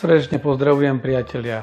Srdečne 0.00 0.40
pozdravujem 0.40 0.96
priatelia. 0.96 1.60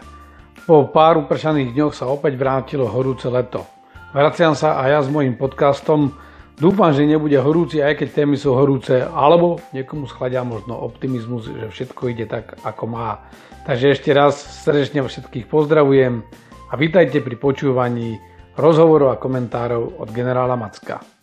Po 0.70 0.86
pár 0.94 1.26
upršaných 1.26 1.74
dňoch 1.74 1.98
sa 1.98 2.06
opäť 2.06 2.38
vrátilo 2.38 2.86
horúce 2.86 3.26
leto. 3.34 3.66
Vraciam 4.14 4.54
sa 4.54 4.78
aj 4.78 4.90
ja 4.94 5.02
s 5.02 5.10
mojim 5.10 5.34
podcastom. 5.34 6.14
Dúfam, 6.54 6.94
že 6.94 7.10
nebude 7.10 7.34
horúci, 7.42 7.82
aj 7.82 7.98
keď 7.98 8.08
témy 8.14 8.38
sú 8.38 8.54
horúce, 8.54 8.94
alebo 9.02 9.58
niekomu 9.74 10.06
schladia 10.06 10.46
možno 10.46 10.78
optimizmus, 10.78 11.50
že 11.50 11.66
všetko 11.74 12.02
ide 12.14 12.30
tak, 12.30 12.62
ako 12.62 12.86
má. 12.86 13.26
Takže 13.66 13.98
ešte 13.98 14.14
raz 14.14 14.38
srdečne 14.38 15.02
všetkých 15.02 15.50
pozdravujem 15.50 16.22
a 16.70 16.74
vítajte 16.78 17.26
pri 17.26 17.42
počúvaní 17.42 18.22
rozhovorov 18.54 19.18
a 19.18 19.18
komentárov 19.18 19.98
od 19.98 20.14
generála 20.14 20.54
Macka. 20.54 21.17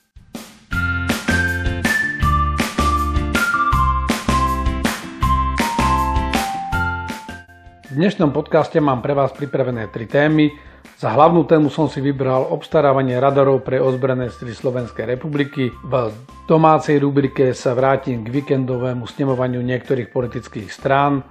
V 7.95 8.03
dnešnom 8.03 8.35
podcaste 8.35 8.83
mám 8.83 9.07
pre 9.07 9.15
vás 9.15 9.31
pripravené 9.31 9.87
tri 9.87 10.11
témy. 10.11 10.51
Za 10.99 11.15
hlavnú 11.15 11.47
tému 11.47 11.71
som 11.71 11.87
si 11.87 12.03
vybral 12.03 12.43
obstarávanie 12.51 13.23
radarov 13.23 13.63
pre 13.63 13.79
ozbrojené 13.79 14.35
sily 14.35 14.51
Slovenskej 14.51 15.15
republiky. 15.15 15.71
V 15.71 16.11
domácej 16.51 16.99
rubrike 16.99 17.55
sa 17.55 17.71
vrátim 17.71 18.27
k 18.27 18.35
víkendovému 18.35 19.07
snemovaniu 19.07 19.63
niektorých 19.63 20.11
politických 20.11 20.75
strán 20.75 21.23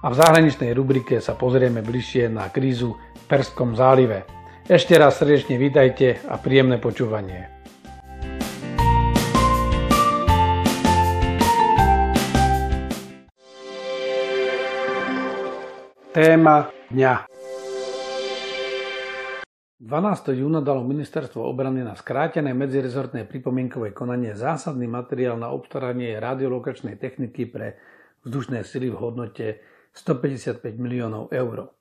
a 0.00 0.08
v 0.08 0.14
zahraničnej 0.16 0.72
rubrike 0.72 1.20
sa 1.20 1.36
pozrieme 1.36 1.84
bližšie 1.84 2.32
na 2.32 2.48
krízu 2.48 2.96
v 2.96 3.22
Perskom 3.28 3.76
zálive. 3.76 4.24
Ešte 4.64 4.96
raz 4.96 5.20
srdečne 5.20 5.60
vítajte 5.60 6.16
a 6.24 6.40
príjemné 6.40 6.80
počúvanie. 6.80 7.59
Téma 16.10 16.66
dňa 16.90 17.30
12. 19.78 20.42
júna 20.42 20.58
dalo 20.58 20.82
Ministerstvo 20.82 21.46
obrany 21.46 21.86
na 21.86 21.94
skrátené 21.94 22.50
medzirezortné 22.50 23.30
pripomienkové 23.30 23.94
konanie 23.94 24.34
zásadný 24.34 24.90
materiál 24.90 25.38
na 25.38 25.54
obstaranie 25.54 26.18
radiolokačnej 26.18 26.98
techniky 26.98 27.46
pre 27.46 27.78
vzdušné 28.26 28.66
sily 28.66 28.90
v 28.90 28.98
hodnote 28.98 29.46
155 29.94 30.82
miliónov 30.82 31.30
eur. 31.30 31.78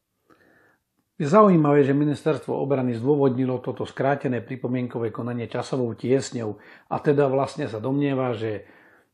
Je 1.17 1.25
zaujímavé, 1.25 1.81
že 1.81 1.97
Ministerstvo 1.97 2.53
obrany 2.53 3.01
zdôvodnilo 3.01 3.57
toto 3.65 3.81
skrátené 3.89 4.45
pripomienkové 4.45 5.09
konanie 5.09 5.49
časovou 5.49 5.97
tiesňou 5.97 6.53
a 6.93 7.01
teda 7.01 7.25
vlastne 7.33 7.65
sa 7.65 7.81
domnieva, 7.81 8.37
že 8.37 8.61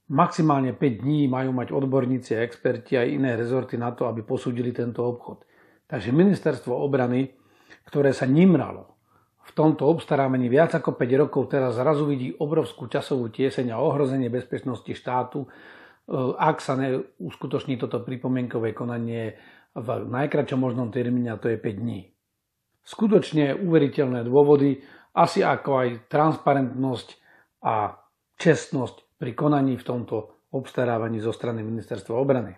Maximálne 0.05 0.77
5 0.77 1.01
dní 1.01 1.25
majú 1.25 1.49
mať 1.49 1.73
odborníci 1.73 2.37
a 2.37 2.45
experti 2.45 2.93
aj 2.93 3.09
iné 3.09 3.33
rezorty 3.33 3.73
na 3.73 3.89
to, 3.89 4.05
aby 4.05 4.21
posúdili 4.21 4.69
tento 4.69 5.01
obchod. 5.01 5.41
Takže 5.89 6.13
ministerstvo 6.13 6.77
obrany, 6.77 7.33
ktoré 7.89 8.13
sa 8.13 8.29
nimralo 8.29 8.95
v 9.45 9.51
tomto 9.53 9.85
obstarávaní 9.85 10.49
viac 10.49 10.73
ako 10.77 10.97
5 10.97 11.21
rokov, 11.25 11.49
teraz 11.49 11.77
zrazu 11.77 12.05
vidí 12.09 12.33
obrovskú 12.33 12.89
časovú 12.89 13.29
tieseň 13.29 13.73
a 13.73 13.81
ohrozenie 13.81 14.29
bezpečnosti 14.29 14.89
štátu, 14.89 15.45
e, 15.45 15.49
ak 16.37 16.61
sa 16.61 16.77
neuskutoční 16.77 17.77
toto 17.77 18.01
pripomienkové 18.01 18.73
konanie 18.73 19.37
v 19.77 19.87
najkračom 20.05 20.57
možnom 20.57 20.89
termíne, 20.89 21.33
a 21.33 21.41
to 21.41 21.49
je 21.49 21.57
5 21.61 21.81
dní. 21.81 22.09
Skutočne 22.85 23.57
uveriteľné 23.57 24.25
dôvody, 24.25 24.81
asi 25.17 25.41
ako 25.41 25.69
aj 25.81 25.89
transparentnosť 26.09 27.07
a 27.65 27.97
čestnosť 28.37 29.04
pri 29.25 29.33
konaní 29.33 29.73
v 29.73 29.87
tomto 29.89 30.45
obstarávaní 30.53 31.17
zo 31.17 31.33
strany 31.33 31.65
Ministerstva 31.65 32.13
obrany. 32.13 32.53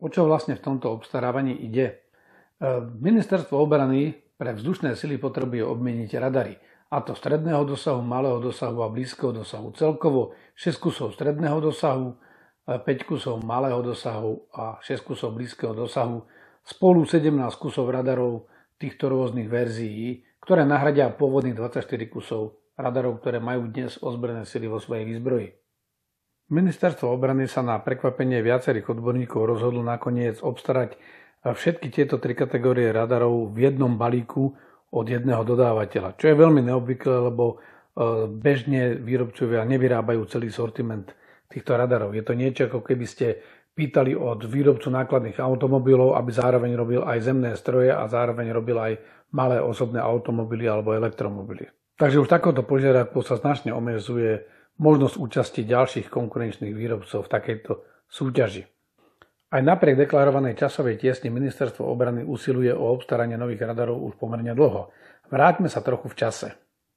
O 0.00 0.08
čo 0.08 0.24
vlastne 0.24 0.56
v 0.56 0.64
tomto 0.64 0.88
obstarávaní 0.88 1.52
ide? 1.52 1.84
E, 1.92 1.96
Ministerstvo 2.80 3.60
obrany 3.60 4.16
pre 4.40 4.56
vzdušné 4.56 4.96
sily 4.96 5.20
potrebuje 5.20 5.60
obmeniť 5.68 6.10
radary, 6.16 6.56
a 6.88 7.04
to 7.04 7.12
stredného 7.12 7.60
dosahu, 7.68 8.00
malého 8.00 8.40
dosahu 8.40 8.80
a 8.80 8.88
blízkeho 8.88 9.36
dosahu. 9.36 9.76
Celkovo 9.76 10.32
6 10.56 10.80
kusov 10.80 11.12
stredného 11.12 11.60
dosahu, 11.60 12.16
5 12.64 12.88
e, 12.88 13.04
kusov 13.04 13.44
malého 13.44 13.84
dosahu 13.84 14.48
a 14.56 14.80
6 14.80 15.04
kusov 15.04 15.36
blízkeho 15.36 15.76
dosahu, 15.76 16.24
spolu 16.64 17.04
17 17.04 17.36
kusov 17.60 17.84
radarov 17.92 18.48
týchto 18.80 19.12
rôznych 19.12 19.52
verzií, 19.52 20.24
ktoré 20.40 20.64
nahradia 20.64 21.12
pôvodných 21.12 21.52
24 21.52 21.84
kusov 22.08 22.56
radarov, 22.80 23.20
ktoré 23.20 23.44
majú 23.44 23.68
dnes 23.68 24.00
ozbrojené 24.00 24.48
sily 24.48 24.72
vo 24.72 24.80
svojej 24.80 25.04
výzbroji. 25.04 25.67
Ministerstvo 26.48 27.12
obrany 27.12 27.44
sa 27.44 27.60
na 27.60 27.76
prekvapenie 27.76 28.40
viacerých 28.40 28.96
odborníkov 28.96 29.44
rozhodlo 29.44 29.84
nakoniec 29.84 30.40
obstarať 30.40 30.96
všetky 31.44 31.92
tieto 31.92 32.16
tri 32.16 32.32
kategórie 32.32 32.88
radarov 32.88 33.52
v 33.52 33.68
jednom 33.68 34.00
balíku 34.00 34.56
od 34.88 35.04
jedného 35.04 35.44
dodávateľa, 35.44 36.16
čo 36.16 36.32
je 36.32 36.40
veľmi 36.40 36.64
neobvyklé, 36.64 37.16
lebo 37.28 37.44
e, 37.52 37.56
bežne 38.32 38.96
výrobcovia 38.96 39.60
nevyrábajú 39.68 40.24
celý 40.24 40.48
sortiment 40.48 41.12
týchto 41.52 41.76
radarov. 41.76 42.16
Je 42.16 42.24
to 42.24 42.32
niečo, 42.32 42.72
ako 42.72 42.80
keby 42.80 43.04
ste 43.04 43.44
pýtali 43.76 44.16
od 44.16 44.48
výrobcu 44.48 44.88
nákladných 44.88 45.36
automobilov, 45.44 46.16
aby 46.16 46.30
zároveň 46.32 46.72
robil 46.72 47.04
aj 47.04 47.28
zemné 47.28 47.52
stroje 47.60 47.92
a 47.92 48.08
zároveň 48.08 48.48
robil 48.56 48.80
aj 48.80 48.92
malé 49.36 49.60
osobné 49.60 50.00
automobily 50.00 50.64
alebo 50.64 50.96
elektromobily. 50.96 51.68
Takže 52.00 52.24
už 52.24 52.32
takouto 52.32 52.64
požiadavkou 52.64 53.20
sa 53.20 53.36
značne 53.36 53.76
omezuje 53.76 54.56
možnosť 54.78 55.14
účasti 55.18 55.60
ďalších 55.66 56.06
konkurenčných 56.10 56.74
výrobcov 56.74 57.26
v 57.26 57.32
takejto 57.32 57.72
súťaži. 58.08 58.64
Aj 59.48 59.64
napriek 59.64 59.96
deklarovanej 59.96 60.60
časovej 60.60 61.00
tiesni 61.00 61.32
ministerstvo 61.32 61.80
obrany 61.80 62.20
usiluje 62.20 62.68
o 62.68 62.92
obstaranie 62.92 63.40
nových 63.40 63.64
radarov 63.64 63.96
už 64.04 64.20
pomerne 64.20 64.52
dlho. 64.52 64.92
Vráťme 65.32 65.72
sa 65.72 65.80
trochu 65.80 66.12
v 66.12 66.18
čase. 66.20 66.48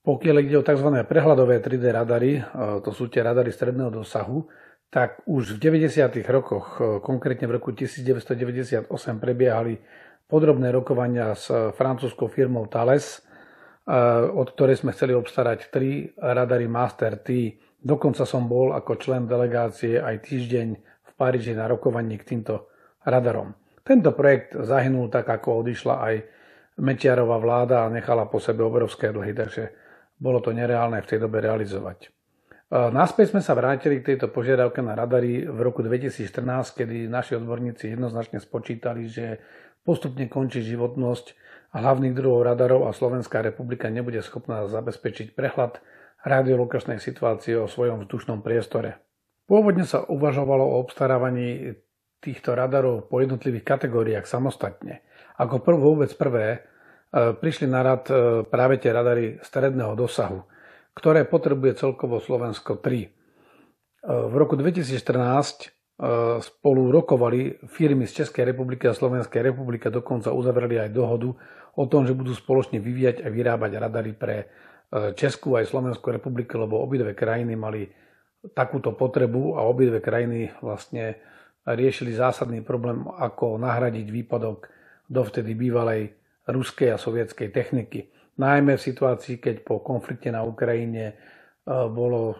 Pokiaľ 0.02 0.36
ide 0.44 0.58
o 0.60 0.66
tzv. 0.66 0.90
prehľadové 1.06 1.62
3D 1.62 1.94
radary, 1.94 2.42
e, 2.42 2.44
to 2.82 2.92
sú 2.92 3.08
tie 3.08 3.24
radary 3.24 3.54
stredného 3.54 4.04
dosahu, 4.04 4.50
tak 4.92 5.24
už 5.30 5.56
v 5.56 5.58
90. 5.64 6.28
rokoch, 6.28 6.82
e, 6.82 7.00
konkrétne 7.00 7.48
v 7.48 7.56
roku 7.56 7.72
1998, 7.72 9.22
prebiehali 9.22 9.80
podrobné 10.28 10.76
rokovania 10.76 11.32
s 11.38 11.48
francúzskou 11.78 12.28
firmou 12.28 12.68
Thales, 12.68 13.16
e, 13.16 13.20
od 14.28 14.52
ktorej 14.52 14.84
sme 14.84 14.92
chceli 14.92 15.16
obstarať 15.16 15.72
tri 15.72 16.12
radary 16.20 16.68
Master 16.68 17.16
T 17.22 17.56
Dokonca 17.82 18.30
som 18.30 18.46
bol 18.46 18.78
ako 18.78 19.02
člen 19.02 19.26
delegácie 19.26 19.98
aj 19.98 20.22
týždeň 20.30 20.68
v 20.78 21.12
Paríži 21.18 21.58
na 21.58 21.66
rokovaní 21.66 22.22
k 22.22 22.38
týmto 22.38 22.70
radarom. 23.02 23.58
Tento 23.82 24.14
projekt 24.14 24.54
zahynul 24.54 25.10
tak, 25.10 25.26
ako 25.26 25.66
odišla 25.66 25.96
aj 25.98 26.16
Mečiarová 26.78 27.42
vláda 27.42 27.86
a 27.86 27.92
nechala 27.94 28.30
po 28.30 28.38
sebe 28.38 28.62
obrovské 28.62 29.10
dlhy, 29.10 29.34
takže 29.34 29.64
bolo 30.22 30.38
to 30.40 30.54
nereálne 30.54 31.02
v 31.02 31.10
tej 31.10 31.20
dobe 31.26 31.42
realizovať. 31.42 32.14
Naspäť 32.72 33.36
sme 33.36 33.42
sa 33.44 33.52
vrátili 33.52 34.00
k 34.00 34.16
tejto 34.16 34.32
požiadavke 34.32 34.80
na 34.80 34.96
radary 34.96 35.44
v 35.44 35.60
roku 35.60 35.84
2014, 35.84 36.78
kedy 36.78 37.10
naši 37.10 37.36
odborníci 37.36 37.92
jednoznačne 37.92 38.40
spočítali, 38.40 39.12
že 39.12 39.44
postupne 39.84 40.24
končí 40.32 40.64
životnosť 40.64 41.36
hlavných 41.76 42.16
druhov 42.16 42.48
radarov 42.48 42.88
a 42.88 42.96
Slovenská 42.96 43.44
republika 43.44 43.92
nebude 43.92 44.24
schopná 44.24 44.70
zabezpečiť 44.70 45.36
prehľad 45.36 45.84
radiolokačnej 46.26 47.02
situácie 47.02 47.58
o 47.58 47.70
svojom 47.70 48.06
vzdušnom 48.06 48.46
priestore. 48.46 49.02
Pôvodne 49.50 49.84
sa 49.84 50.06
uvažovalo 50.06 50.64
o 50.64 50.80
obstarávaní 50.80 51.76
týchto 52.22 52.54
radarov 52.54 53.10
po 53.10 53.20
jednotlivých 53.20 53.66
kategóriách 53.66 54.30
samostatne. 54.30 55.02
Ako 55.42 55.66
prv, 55.66 55.78
vôbec 55.82 56.14
prvé 56.14 56.46
e, 56.54 56.60
prišli 57.34 57.66
na 57.66 57.82
rad 57.82 58.06
e, 58.08 58.46
práve 58.46 58.78
tie 58.78 58.94
radary 58.94 59.42
stredného 59.42 59.98
dosahu, 59.98 60.46
ktoré 60.94 61.26
potrebuje 61.26 61.82
celkovo 61.82 62.22
Slovensko 62.22 62.78
3. 62.78 63.02
E, 63.02 63.10
v 64.06 64.36
roku 64.38 64.54
2014 64.54 65.82
spolu 66.42 66.90
rokovali 66.90 67.62
firmy 67.70 68.10
z 68.10 68.26
Českej 68.26 68.50
republiky 68.50 68.90
a 68.90 68.98
Slovenskej 68.98 69.54
republiky, 69.54 69.86
dokonca 69.86 70.34
uzavreli 70.34 70.82
aj 70.82 70.90
dohodu 70.98 71.30
o 71.78 71.84
tom, 71.86 72.10
že 72.10 72.18
budú 72.18 72.34
spoločne 72.34 72.82
vyvíjať 72.82 73.22
a 73.22 73.30
vyrábať 73.30 73.72
radary 73.78 74.18
pre 74.18 74.50
Česku 74.92 75.56
aj 75.56 75.72
Slovenskú 75.72 76.12
republiku, 76.12 76.60
lebo 76.60 76.84
obidve 76.84 77.16
krajiny 77.16 77.56
mali 77.56 77.88
takúto 78.52 78.92
potrebu 78.92 79.56
a 79.56 79.64
obidve 79.64 80.04
krajiny 80.04 80.52
vlastne 80.60 81.16
riešili 81.64 82.12
zásadný 82.12 82.66
problém, 82.66 83.06
ako 83.06 83.62
nahradiť 83.62 84.08
výpadok 84.10 84.68
dovtedy 85.08 85.54
bývalej 85.54 86.12
ruskej 86.50 86.92
a 86.92 86.98
sovietskej 86.98 87.54
techniky. 87.54 88.10
Najmä 88.42 88.76
v 88.76 88.86
situácii, 88.92 89.38
keď 89.38 89.62
po 89.62 89.84
konflikte 89.86 90.34
na 90.34 90.42
Ukrajine 90.42 91.06
e, 91.12 91.16
bolo 91.70 92.34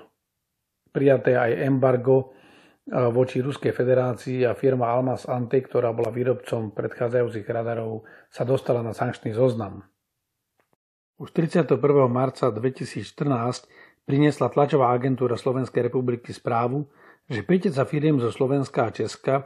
prijaté 0.90 1.38
aj 1.38 1.52
embargo 1.62 2.16
e, 2.18 3.06
voči 3.14 3.44
Ruskej 3.44 3.76
federácii 3.76 4.48
a 4.48 4.58
firma 4.58 4.90
Almas 4.90 5.30
Ante, 5.30 5.62
ktorá 5.62 5.94
bola 5.94 6.10
výrobcom 6.10 6.74
predchádzajúcich 6.74 7.46
radarov, 7.46 8.08
sa 8.34 8.42
dostala 8.42 8.82
na 8.82 8.96
sankčný 8.96 9.36
zoznam. 9.38 9.86
Už 11.22 11.30
31. 11.38 11.78
marca 12.10 12.50
2014 12.50 13.70
priniesla 14.10 14.50
tlačová 14.50 14.90
agentúra 14.90 15.38
Slovenskej 15.38 15.86
republiky 15.86 16.34
správu, 16.34 16.90
že 17.30 17.46
petica 17.46 17.86
firiem 17.86 18.18
zo 18.18 18.34
Slovenska 18.34 18.90
a 18.90 18.94
Česka 18.94 19.46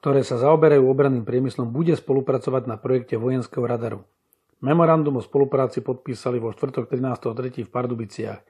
ktoré 0.00 0.24
sa 0.24 0.40
zaoberajú 0.40 0.88
obranným 0.88 1.28
priemyslom, 1.28 1.68
bude 1.68 1.92
spolupracovať 1.92 2.64
na 2.64 2.80
projekte 2.80 3.20
vojenského 3.20 3.68
radaru. 3.68 4.00
Memorandum 4.64 5.20
o 5.20 5.22
spolupráci 5.24 5.84
podpísali 5.84 6.40
vo 6.40 6.56
štvrtok 6.56 6.88
13.3. 6.88 7.68
v 7.68 7.70
Pardubiciach. 7.70 8.40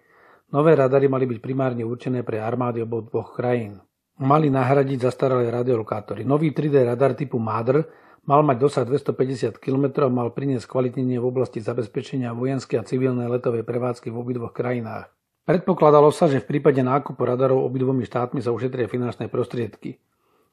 Nové 0.54 0.78
radary 0.78 1.10
mali 1.10 1.26
byť 1.26 1.38
primárne 1.42 1.82
určené 1.82 2.22
pre 2.22 2.38
armády 2.38 2.86
oboch 2.86 3.06
dvoch 3.10 3.34
krajín. 3.34 3.82
Mali 4.22 4.46
nahradiť 4.46 5.10
zastaralé 5.10 5.50
radiolokátory. 5.50 6.22
Nový 6.22 6.54
3D 6.54 6.86
radar 6.86 7.18
typu 7.18 7.42
MADR 7.42 7.82
mal 8.24 8.44
mať 8.44 8.56
dosah 8.60 8.84
250 8.84 9.56
km 9.60 10.06
a 10.06 10.12
mal 10.12 10.28
priniesť 10.34 10.68
kvalitnenie 10.68 11.20
v 11.20 11.28
oblasti 11.28 11.62
zabezpečenia 11.62 12.36
vojenskej 12.36 12.80
a 12.80 12.86
civilnej 12.86 13.28
letovej 13.28 13.64
prevádzky 13.64 14.12
v 14.12 14.20
obidvoch 14.20 14.52
krajinách. 14.52 15.08
Predpokladalo 15.48 16.12
sa, 16.12 16.28
že 16.28 16.44
v 16.44 16.56
prípade 16.56 16.84
nákupu 16.84 17.18
radarov 17.26 17.64
obidvomi 17.66 18.04
štátmi 18.06 18.44
sa 18.44 18.52
ušetria 18.52 18.86
finančné 18.86 19.26
prostriedky. 19.32 19.98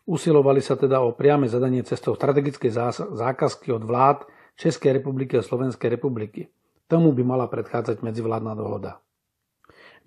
Usilovali 0.08 0.64
sa 0.64 0.80
teda 0.80 1.04
o 1.04 1.12
priame 1.12 1.52
zadanie 1.52 1.84
cestou 1.84 2.16
strategickej 2.16 2.72
zákazky 3.12 3.76
od 3.76 3.84
vlád 3.84 4.24
Českej 4.56 4.96
republiky 4.98 5.38
a 5.38 5.44
Slovenskej 5.44 5.92
republiky. 5.92 6.48
Tomu 6.88 7.12
by 7.12 7.22
mala 7.28 7.46
predchádzať 7.52 8.00
medzivládna 8.00 8.56
dohoda. 8.56 9.04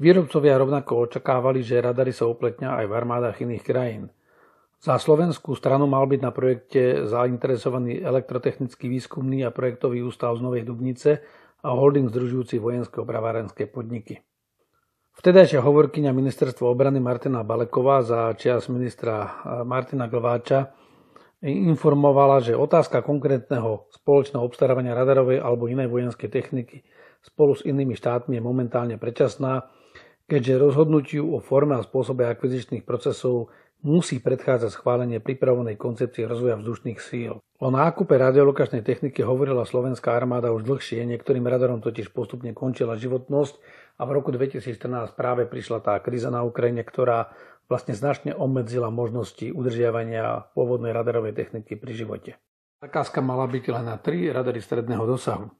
Výrobcovia 0.00 0.56
rovnako 0.56 1.06
očakávali, 1.06 1.60
že 1.60 1.84
radary 1.84 2.16
sa 2.16 2.24
upletnia 2.24 2.72
aj 2.80 2.88
v 2.88 2.96
armádach 2.96 3.36
iných 3.36 3.60
krajín. 3.60 4.08
Za 4.80 4.96
slovenskú 4.96 5.52
stranu 5.52 5.84
mal 5.84 6.08
byť 6.08 6.20
na 6.24 6.32
projekte 6.32 7.04
zainteresovaný 7.04 8.00
elektrotechnický 8.00 8.88
výskumný 8.88 9.44
a 9.44 9.52
projektový 9.52 10.00
ústav 10.00 10.32
z 10.32 10.40
Novej 10.40 10.64
Dubnice 10.64 11.20
a 11.60 11.76
holding 11.76 12.08
združujúci 12.08 12.56
vojenské 12.56 13.04
opravárenské 13.04 13.68
podniky. 13.68 14.24
Vtedajšia 15.20 15.60
hovorkyňa 15.60 16.16
ministerstva 16.16 16.64
obrany 16.64 16.96
Martina 16.96 17.44
Baleková 17.44 18.00
za 18.00 18.32
čias 18.40 18.72
ministra 18.72 19.44
Martina 19.68 20.08
Glváča 20.08 20.72
informovala, 21.44 22.40
že 22.40 22.56
otázka 22.56 23.04
konkrétneho 23.04 23.84
spoločného 23.92 24.40
obstarávania 24.40 24.96
radarovej 24.96 25.44
alebo 25.44 25.68
inej 25.68 25.92
vojenskej 25.92 26.32
techniky 26.32 26.88
spolu 27.20 27.52
s 27.52 27.68
inými 27.68 27.92
štátmi 27.92 28.40
je 28.40 28.42
momentálne 28.42 28.96
predčasná 28.96 29.68
keďže 30.30 30.62
rozhodnutiu 30.62 31.34
o 31.34 31.42
forme 31.42 31.74
a 31.74 31.82
spôsobe 31.82 32.22
akvizičných 32.30 32.86
procesov 32.86 33.50
musí 33.80 34.20
predchádzať 34.20 34.70
schválenie 34.72 35.18
pripravenej 35.20 35.76
koncepcie 35.80 36.28
rozvoja 36.28 36.60
vzdušných 36.60 36.98
síl. 37.00 37.40
O 37.60 37.68
nákupe 37.68 38.16
radiolokačnej 38.16 38.80
techniky 38.80 39.20
hovorila 39.20 39.68
slovenská 39.68 40.16
armáda 40.16 40.48
už 40.52 40.64
dlhšie, 40.64 41.04
niektorým 41.04 41.44
radarom 41.44 41.84
totiž 41.84 42.12
postupne 42.12 42.52
končila 42.56 42.96
životnosť 42.96 43.60
a 44.00 44.08
v 44.08 44.10
roku 44.16 44.32
2014 44.32 45.12
práve 45.12 45.44
prišla 45.44 45.84
tá 45.84 45.94
kríza 46.00 46.32
na 46.32 46.40
Ukrajine, 46.40 46.80
ktorá 46.80 47.36
vlastne 47.68 47.92
značne 47.92 48.32
obmedzila 48.32 48.88
možnosti 48.88 49.52
udržiavania 49.52 50.50
pôvodnej 50.56 50.90
radarovej 50.96 51.36
techniky 51.36 51.76
pri 51.76 51.92
živote. 51.92 52.30
Zakázka 52.80 53.20
mala 53.20 53.44
byť 53.44 53.64
len 53.76 53.84
na 53.92 54.00
tri 54.00 54.32
radary 54.32 54.64
stredného 54.64 55.04
dosahu. 55.04 55.52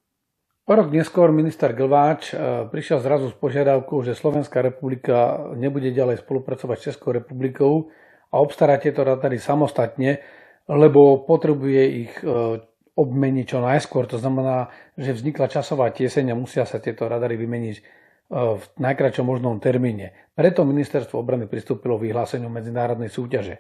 O 0.71 0.73
rok 0.73 0.89
neskôr 0.89 1.35
minister 1.35 1.75
Glváč 1.75 2.31
e, 2.31 2.65
prišiel 2.71 3.03
zrazu 3.03 3.29
s 3.29 3.37
požiadavkou, 3.37 4.07
že 4.07 4.15
Slovenská 4.17 4.63
republika 4.63 5.51
nebude 5.59 5.91
ďalej 5.91 6.23
spolupracovať 6.23 6.77
s 6.79 6.87
Českou 6.93 7.11
republikou 7.11 7.91
a 8.31 8.37
obstará 8.39 8.79
tieto 8.79 9.03
radary 9.03 9.43
samostatne, 9.43 10.23
lebo 10.71 11.27
potrebuje 11.27 11.83
ich 12.07 12.15
e, 12.23 12.63
obmeniť 12.95 13.47
čo 13.47 13.59
najskôr. 13.59 14.07
To 14.11 14.23
znamená, 14.23 14.71
že 14.95 15.19
vznikla 15.19 15.51
časová 15.51 15.91
tieseň 15.91 16.35
a 16.35 16.39
musia 16.39 16.63
sa 16.63 16.79
tieto 16.79 17.11
radary 17.11 17.35
vymeniť 17.35 17.77
e, 17.79 17.83
v 18.31 18.63
najkračom 18.79 19.27
možnom 19.27 19.59
termíne. 19.59 20.15
Preto 20.39 20.63
ministerstvo 20.63 21.19
obrany 21.19 21.51
pristúpilo 21.51 21.99
k 21.99 22.11
vyhláseniu 22.11 22.47
medzinárodnej 22.47 23.11
súťaže. 23.11 23.59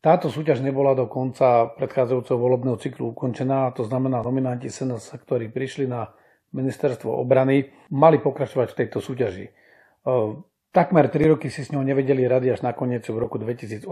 Táto 0.00 0.32
súťaž 0.32 0.64
nebola 0.64 0.96
do 0.96 1.08
konca 1.12 1.76
predchádzajúceho 1.76 2.40
volebného 2.40 2.80
cyklu 2.80 3.12
ukončená, 3.12 3.68
to 3.76 3.84
znamená 3.84 4.24
nominanti 4.24 4.72
SNS, 4.72 5.12
ktorí 5.12 5.52
prišli 5.52 5.84
na 5.84 6.08
ministerstvo 6.56 7.12
obrany, 7.20 7.68
mali 7.92 8.16
pokračovať 8.16 8.72
v 8.72 8.78
tejto 8.80 8.98
súťaži. 9.04 9.52
Takmer 10.70 11.10
3 11.10 11.34
roky 11.34 11.50
si 11.50 11.66
s 11.66 11.74
ňou 11.74 11.82
nevedeli 11.82 12.30
rady, 12.30 12.54
až 12.54 12.62
nakoniec 12.62 13.02
v 13.02 13.18
roku 13.18 13.42
2018 13.42 13.90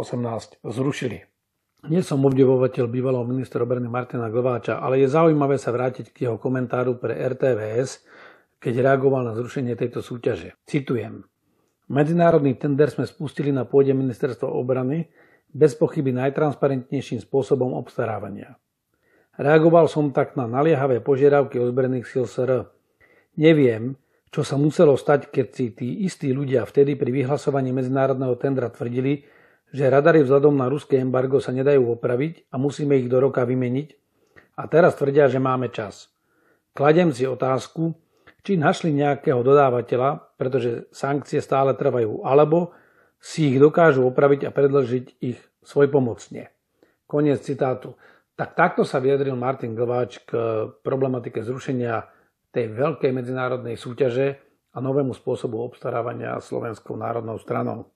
zrušili. 0.62 1.26
Nie 1.90 2.06
som 2.06 2.22
obdivovateľ 2.22 2.86
bývalého 2.86 3.26
ministra 3.26 3.66
obrany 3.66 3.90
Martina 3.90 4.30
Glováča, 4.30 4.78
ale 4.78 5.02
je 5.02 5.10
zaujímavé 5.10 5.58
sa 5.58 5.74
vrátiť 5.74 6.14
k 6.14 6.30
jeho 6.30 6.38
komentáru 6.38 7.02
pre 7.02 7.18
RTVS, 7.18 8.06
keď 8.62 8.82
reagoval 8.86 9.26
na 9.26 9.34
zrušenie 9.34 9.74
tejto 9.74 10.06
súťaže. 10.06 10.54
Citujem. 10.70 11.26
Medzinárodný 11.90 12.54
tender 12.54 12.94
sme 12.94 13.10
spustili 13.10 13.50
na 13.50 13.66
pôde 13.66 13.90
ministerstva 13.90 14.46
obrany 14.46 15.10
bez 15.50 15.74
pochyby 15.74 16.14
najtransparentnejším 16.14 17.26
spôsobom 17.26 17.74
obstarávania. 17.74 18.54
Reagoval 19.34 19.90
som 19.90 20.14
tak 20.14 20.38
na 20.38 20.46
naliehavé 20.46 21.02
požiadavky 21.02 21.58
ozbrojených 21.58 22.06
síl 22.06 22.26
SR. 22.26 22.70
Neviem, 23.34 23.98
čo 24.28 24.44
sa 24.44 24.60
muselo 24.60 24.94
stať, 24.96 25.32
keď 25.32 25.46
si 25.52 25.66
tí 25.72 25.88
istí 26.04 26.32
ľudia 26.32 26.68
vtedy 26.68 26.94
pri 26.96 27.08
vyhlasovaní 27.12 27.72
medzinárodného 27.72 28.36
tendra 28.36 28.68
tvrdili, 28.68 29.24
že 29.72 29.88
radary 29.88 30.24
vzhľadom 30.24 30.56
na 30.56 30.68
ruské 30.68 31.00
embargo 31.00 31.40
sa 31.40 31.52
nedajú 31.52 31.92
opraviť 31.92 32.48
a 32.52 32.56
musíme 32.56 32.96
ich 32.96 33.08
do 33.08 33.20
roka 33.20 33.44
vymeniť 33.44 33.88
a 34.56 34.66
teraz 34.68 34.96
tvrdia, 34.96 35.28
že 35.28 35.40
máme 35.40 35.68
čas. 35.72 36.08
Kladem 36.72 37.12
si 37.12 37.24
otázku, 37.28 37.96
či 38.44 38.56
našli 38.56 38.94
nejakého 38.96 39.44
dodávateľa, 39.44 40.38
pretože 40.40 40.88
sankcie 40.94 41.42
stále 41.42 41.76
trvajú, 41.76 42.24
alebo 42.24 42.72
si 43.18 43.52
ich 43.52 43.58
dokážu 43.58 44.06
opraviť 44.08 44.48
a 44.48 44.54
predložiť 44.54 45.04
ich 45.20 45.38
svojpomocne. 45.66 46.48
Koniec 47.04 47.42
citátu. 47.42 47.98
Tak 48.38 48.54
takto 48.54 48.86
sa 48.86 49.02
vyjadril 49.02 49.34
Martin 49.34 49.74
Glváč 49.74 50.22
k 50.22 50.30
problematike 50.86 51.42
zrušenia 51.42 52.06
tej 52.58 52.74
veľkej 52.74 53.14
medzinárodnej 53.14 53.78
súťaže 53.78 54.34
a 54.74 54.82
novému 54.82 55.14
spôsobu 55.14 55.62
obstarávania 55.62 56.42
Slovenskou 56.42 56.98
národnou 56.98 57.38
stranou. 57.38 57.86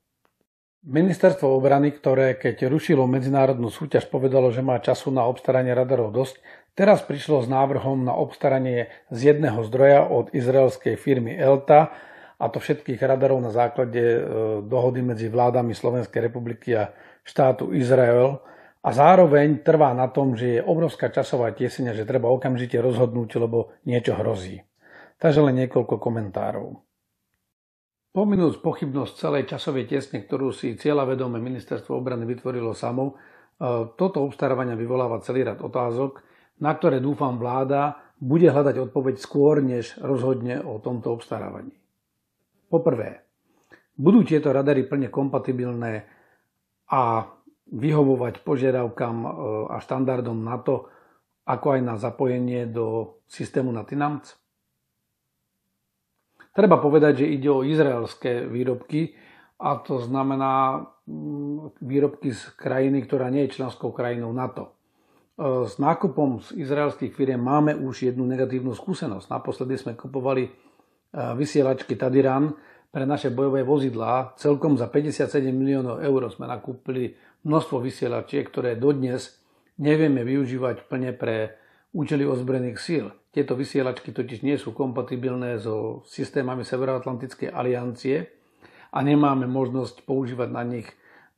Ministerstvo 0.86 1.50
obrany, 1.50 1.94
ktoré 1.94 2.38
keď 2.38 2.70
rušilo 2.70 3.06
medzinárodnú 3.10 3.70
súťaž 3.70 4.06
povedalo, 4.06 4.54
že 4.54 4.62
má 4.62 4.78
času 4.78 5.10
na 5.10 5.26
obstaranie 5.26 5.74
radarov 5.74 6.14
dosť, 6.14 6.42
teraz 6.78 7.02
prišlo 7.02 7.42
s 7.42 7.50
návrhom 7.50 8.06
na 8.06 8.14
obstaranie 8.14 8.90
z 9.10 9.34
jedného 9.34 9.62
zdroja 9.66 10.06
od 10.06 10.30
izraelskej 10.34 10.94
firmy 10.94 11.34
Elta 11.38 11.94
a 12.38 12.44
to 12.50 12.58
všetkých 12.58 12.98
radarov 12.98 13.38
na 13.42 13.54
základe 13.54 14.02
e, 14.02 14.20
dohody 14.66 15.06
medzi 15.06 15.30
vládami 15.30 15.70
Slovenskej 15.74 16.30
republiky 16.30 16.74
a 16.74 16.90
štátu 17.22 17.70
Izrael 17.74 18.42
a 18.82 18.88
zároveň 18.90 19.62
trvá 19.62 19.94
na 19.94 20.10
tom, 20.10 20.34
že 20.34 20.58
je 20.58 20.60
obrovská 20.66 21.14
časová 21.14 21.54
tieseň 21.54 21.94
a 21.94 21.96
že 21.96 22.08
treba 22.08 22.26
okamžite 22.34 22.74
rozhodnúť, 22.82 23.38
lebo 23.38 23.70
niečo 23.86 24.18
hrozí. 24.18 24.58
Takže 25.22 25.38
len 25.38 25.62
niekoľko 25.62 26.02
komentárov. 26.02 26.82
Pominúc 28.12 28.60
pochybnosť 28.60 29.14
celej 29.16 29.44
časovej 29.48 29.88
tiesne, 29.88 30.20
ktorú 30.20 30.52
si 30.52 30.76
cieľavedomé 30.76 31.40
ministerstvo 31.40 31.96
obrany 31.96 32.28
vytvorilo 32.28 32.76
samo, 32.76 33.04
e, 33.08 33.94
toto 33.96 34.20
obstarávanie 34.20 34.76
vyvoláva 34.76 35.24
celý 35.24 35.48
rad 35.48 35.64
otázok, 35.64 36.20
na 36.60 36.76
ktoré 36.76 37.00
dúfam 37.00 37.40
vláda 37.40 38.12
bude 38.22 38.46
hľadať 38.46 38.78
odpoveď 38.90 39.16
skôr, 39.18 39.58
než 39.58 39.98
rozhodne 39.98 40.62
o 40.62 40.78
tomto 40.78 41.10
obstarávaní. 41.10 41.74
Poprvé, 42.70 43.26
budú 43.98 44.22
tieto 44.22 44.54
radary 44.54 44.86
plne 44.86 45.10
kompatibilné 45.10 46.06
a 46.86 47.26
vyhovovať 47.72 48.44
požiadavkám 48.44 49.16
e, 49.24 49.28
a 49.72 49.76
štandardom 49.80 50.38
NATO, 50.44 50.92
ako 51.48 51.66
aj 51.74 51.80
na 51.80 51.94
zapojenie 51.96 52.68
do 52.68 53.18
systému 53.26 53.72
NATINAMC? 53.72 54.24
Treba 56.52 56.76
povedať, 56.76 57.24
že 57.24 57.32
ide 57.32 57.48
o 57.48 57.64
izraelské 57.64 58.44
výrobky 58.44 59.16
a 59.56 59.80
to 59.80 60.04
znamená 60.04 60.84
mm, 61.08 61.80
výrobky 61.80 62.36
z 62.36 62.52
krajiny, 62.60 63.08
ktorá 63.08 63.32
nie 63.32 63.48
je 63.48 63.56
členskou 63.56 63.88
krajinou 63.88 64.36
NATO. 64.36 64.68
E, 64.68 64.70
s 65.64 65.80
nákupom 65.80 66.44
z 66.44 66.60
izraelských 66.60 67.16
firiem 67.16 67.40
máme 67.40 67.72
už 67.72 68.12
jednu 68.12 68.28
negatívnu 68.28 68.76
skúsenosť. 68.76 69.32
Naposledy 69.32 69.80
sme 69.80 69.96
kupovali 69.96 70.44
e, 70.44 70.50
vysielačky 71.40 71.96
Tadiran 71.96 72.52
pre 72.92 73.08
naše 73.08 73.32
bojové 73.32 73.64
vozidlá. 73.64 74.36
Celkom 74.36 74.76
za 74.76 74.92
57 74.92 75.48
miliónov 75.56 76.04
eur 76.04 76.28
sme 76.28 76.44
nakúpili 76.44 77.16
množstvo 77.42 77.82
vysielačiek, 77.82 78.46
ktoré 78.46 78.78
dodnes 78.78 79.38
nevieme 79.78 80.22
využívať 80.22 80.86
plne 80.86 81.12
pre 81.14 81.58
účely 81.92 82.24
ozbrojených 82.24 82.78
síl. 82.78 83.04
Tieto 83.32 83.56
vysielačky 83.56 84.12
totiž 84.12 84.44
nie 84.44 84.56
sú 84.60 84.76
kompatibilné 84.76 85.56
so 85.56 86.04
systémami 86.04 86.64
Severoatlantickej 86.64 87.48
aliancie 87.48 88.28
a 88.92 88.98
nemáme 89.00 89.48
možnosť 89.48 90.04
používať 90.04 90.48
na 90.52 90.62
nich 90.64 90.88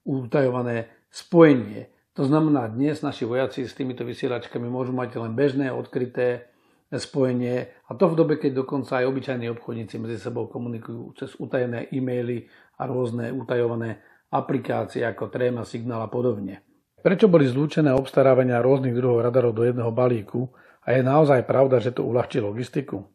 utajované 0.02 0.90
spojenie. 1.11 1.87
To 2.14 2.26
znamená, 2.26 2.70
dnes 2.70 3.02
naši 3.02 3.26
vojaci 3.26 3.66
s 3.66 3.75
týmito 3.75 4.06
vysielačkami 4.06 4.66
môžu 4.66 4.94
mať 4.94 5.18
len 5.18 5.34
bežné, 5.34 5.70
odkryté 5.70 6.50
spojenie 6.94 7.70
a 7.90 7.94
to 7.99 8.06
v 8.06 8.18
dobe, 8.18 8.34
keď 8.38 8.62
dokonca 8.62 9.02
aj 9.02 9.11
obyčajní 9.11 9.50
obchodníci 9.50 9.99
medzi 9.99 10.23
sebou 10.23 10.46
komunikujú 10.46 11.14
cez 11.18 11.34
utajené 11.38 11.90
e-maily 11.90 12.46
a 12.78 12.87
rôzne 12.87 13.34
utajované 13.34 13.99
aplikácie 14.34 15.06
ako 15.06 15.30
Tréma, 15.30 15.62
Signál 15.62 16.02
a 16.02 16.10
podobne. 16.10 16.66
Prečo 16.98 17.30
boli 17.30 17.46
zlúčené 17.46 17.94
obstarávania 17.94 18.58
rôznych 18.58 18.96
druhov 18.98 19.22
radarov 19.22 19.54
do 19.54 19.62
jedného 19.62 19.94
balíku 19.94 20.50
a 20.82 20.98
je 20.98 21.06
naozaj 21.06 21.46
pravda, 21.46 21.78
že 21.78 21.94
to 21.94 22.02
uľahčí 22.02 22.42
logistiku? 22.42 23.06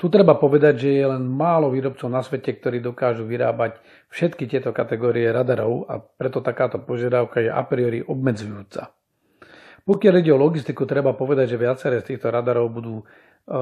Tu 0.00 0.08
treba 0.08 0.32
povedať, 0.32 0.80
že 0.80 0.90
je 0.96 1.04
len 1.04 1.28
málo 1.28 1.68
výrobcov 1.68 2.08
na 2.08 2.24
svete, 2.24 2.56
ktorí 2.56 2.80
dokážu 2.80 3.28
vyrábať 3.28 3.76
všetky 4.08 4.48
tieto 4.48 4.72
kategórie 4.72 5.28
radarov 5.28 5.84
a 5.92 6.00
preto 6.00 6.40
takáto 6.40 6.80
požiadavka 6.80 7.44
je 7.44 7.52
a 7.52 7.60
priori 7.68 8.00
obmedzujúca. 8.00 8.96
Pokiaľ 9.84 10.14
ide 10.24 10.32
o 10.32 10.40
logistiku, 10.40 10.88
treba 10.88 11.12
povedať, 11.12 11.52
že 11.52 11.60
viaceré 11.60 12.00
z 12.00 12.16
týchto 12.16 12.32
radarov 12.32 12.72
budú 12.72 12.96
e, 13.00 13.04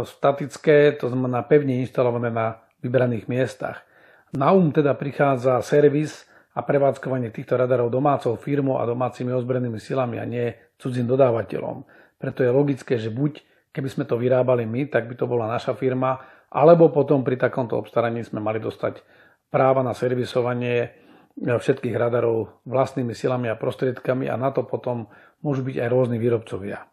statické, 0.07 0.95
to 0.95 1.11
znamená 1.11 1.43
pevne 1.43 1.83
inštalované 1.83 2.31
na 2.31 2.63
vybraných 2.87 3.27
miestach. 3.27 3.83
Na 4.31 4.55
um 4.55 4.71
teda 4.71 4.95
prichádza 4.95 5.59
servis 5.67 6.29
a 6.55 6.61
prevádzkovanie 6.65 7.35
týchto 7.35 7.59
radarov 7.59 7.93
domácou 7.93 8.39
firmou 8.41 8.81
a 8.81 8.89
domácimi 8.89 9.35
ozbrojenými 9.35 9.81
silami 9.83 10.17
a 10.17 10.25
nie 10.25 10.55
cudzím 10.81 11.05
dodávateľom. 11.11 11.85
Preto 12.19 12.43
je 12.43 12.51
logické, 12.51 12.97
že 12.99 13.13
buď 13.13 13.45
Keby 13.79 13.89
sme 13.95 14.05
to 14.09 14.17
vyrábali 14.17 14.65
my, 14.65 14.89
tak 14.89 15.07
by 15.07 15.15
to 15.15 15.29
bola 15.29 15.47
naša 15.47 15.77
firma, 15.77 16.19
alebo 16.49 16.89
potom 16.89 17.21
pri 17.21 17.37
takomto 17.37 17.77
obstaraní 17.77 18.25
sme 18.25 18.41
mali 18.41 18.59
dostať 18.59 19.05
práva 19.53 19.85
na 19.85 19.93
servisovanie 19.93 20.97
všetkých 21.39 21.95
radarov 21.95 22.65
vlastnými 22.67 23.15
silami 23.15 23.47
a 23.47 23.61
prostriedkami 23.61 24.27
a 24.27 24.35
na 24.35 24.51
to 24.51 24.67
potom 24.67 25.07
môžu 25.45 25.63
byť 25.63 25.77
aj 25.79 25.89
rôzni 25.95 26.19
výrobcovia. 26.19 26.91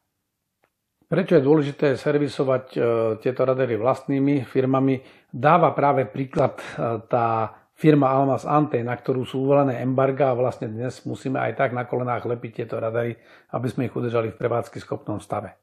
Prečo 1.06 1.38
je 1.38 1.46
dôležité 1.46 1.88
servisovať 1.98 2.66
e, 2.74 2.80
tieto 3.22 3.42
radary 3.46 3.78
vlastnými 3.78 4.46
firmami? 4.46 5.02
Dáva 5.30 5.74
práve 5.74 6.06
príklad 6.10 6.62
e, 6.62 6.66
tá 7.10 7.50
firma 7.76 8.08
Almas 8.08 8.48
Ante, 8.48 8.80
na 8.80 8.96
ktorú 8.96 9.28
sú 9.28 9.44
uvolené 9.44 9.84
embarga 9.84 10.32
a 10.32 10.40
vlastne 10.40 10.72
dnes 10.72 11.04
musíme 11.04 11.38
aj 11.44 11.60
tak 11.60 11.70
na 11.76 11.84
kolenách 11.84 12.24
lepiť 12.24 12.64
tieto 12.64 12.80
radary, 12.80 13.20
aby 13.52 13.68
sme 13.68 13.92
ich 13.92 13.94
udržali 13.94 14.32
v 14.32 14.40
prevádzky 14.40 14.80
schopnom 14.80 15.20
stave. 15.20 15.60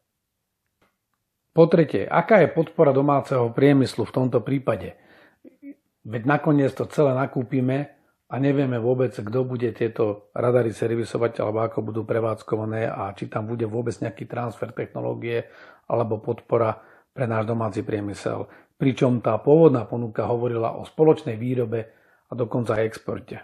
Po 1.52 1.68
tretie, 1.68 2.08
aká 2.08 2.40
je 2.44 2.48
podpora 2.52 2.96
domáceho 2.96 3.52
priemyslu 3.52 4.08
v 4.08 4.14
tomto 4.14 4.40
prípade? 4.40 4.96
Veď 6.04 6.22
nakoniec 6.24 6.72
to 6.72 6.88
celé 6.88 7.12
nakúpime 7.12 7.92
a 8.32 8.34
nevieme 8.40 8.80
vôbec, 8.80 9.12
kto 9.12 9.44
bude 9.44 9.68
tieto 9.76 10.32
radary 10.32 10.72
servisovať 10.72 11.44
alebo 11.44 11.60
ako 11.60 11.78
budú 11.92 12.02
prevádzkované 12.08 12.88
a 12.88 13.12
či 13.12 13.28
tam 13.28 13.44
bude 13.44 13.68
vôbec 13.68 13.92
nejaký 14.00 14.24
transfer 14.24 14.72
technológie 14.72 15.44
alebo 15.88 16.24
podpora 16.24 16.80
pre 17.12 17.28
náš 17.28 17.44
domáci 17.44 17.84
priemysel. 17.84 18.48
Pričom 18.80 19.20
tá 19.20 19.36
pôvodná 19.36 19.84
ponuka 19.84 20.24
hovorila 20.24 20.80
o 20.80 20.88
spoločnej 20.88 21.36
výrobe 21.36 22.01
a 22.32 22.34
dokonca 22.34 22.80
aj 22.80 22.88
exporte. 22.88 23.36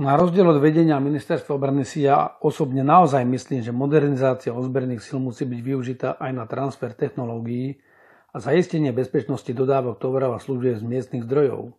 Na 0.00 0.16
rozdiel 0.16 0.44
od 0.48 0.60
vedenia 0.60 0.96
ministerstva 1.00 1.56
obrany 1.56 1.84
si 1.84 2.04
ja 2.04 2.36
osobne 2.40 2.84
naozaj 2.84 3.24
myslím, 3.24 3.60
že 3.64 3.72
modernizácia 3.72 4.52
ozbrojených 4.52 5.04
síl 5.04 5.20
musí 5.20 5.44
byť 5.44 5.60
využitá 5.60 6.08
aj 6.20 6.32
na 6.32 6.44
transfer 6.48 6.92
technológií 6.92 7.80
a 8.32 8.40
zaistenie 8.40 8.92
bezpečnosti 8.92 9.48
dodávok 9.48 9.96
tovarov 9.96 10.36
a 10.36 10.40
služieb 10.40 10.76
z 10.76 10.84
miestnych 10.84 11.24
zdrojov. 11.24 11.72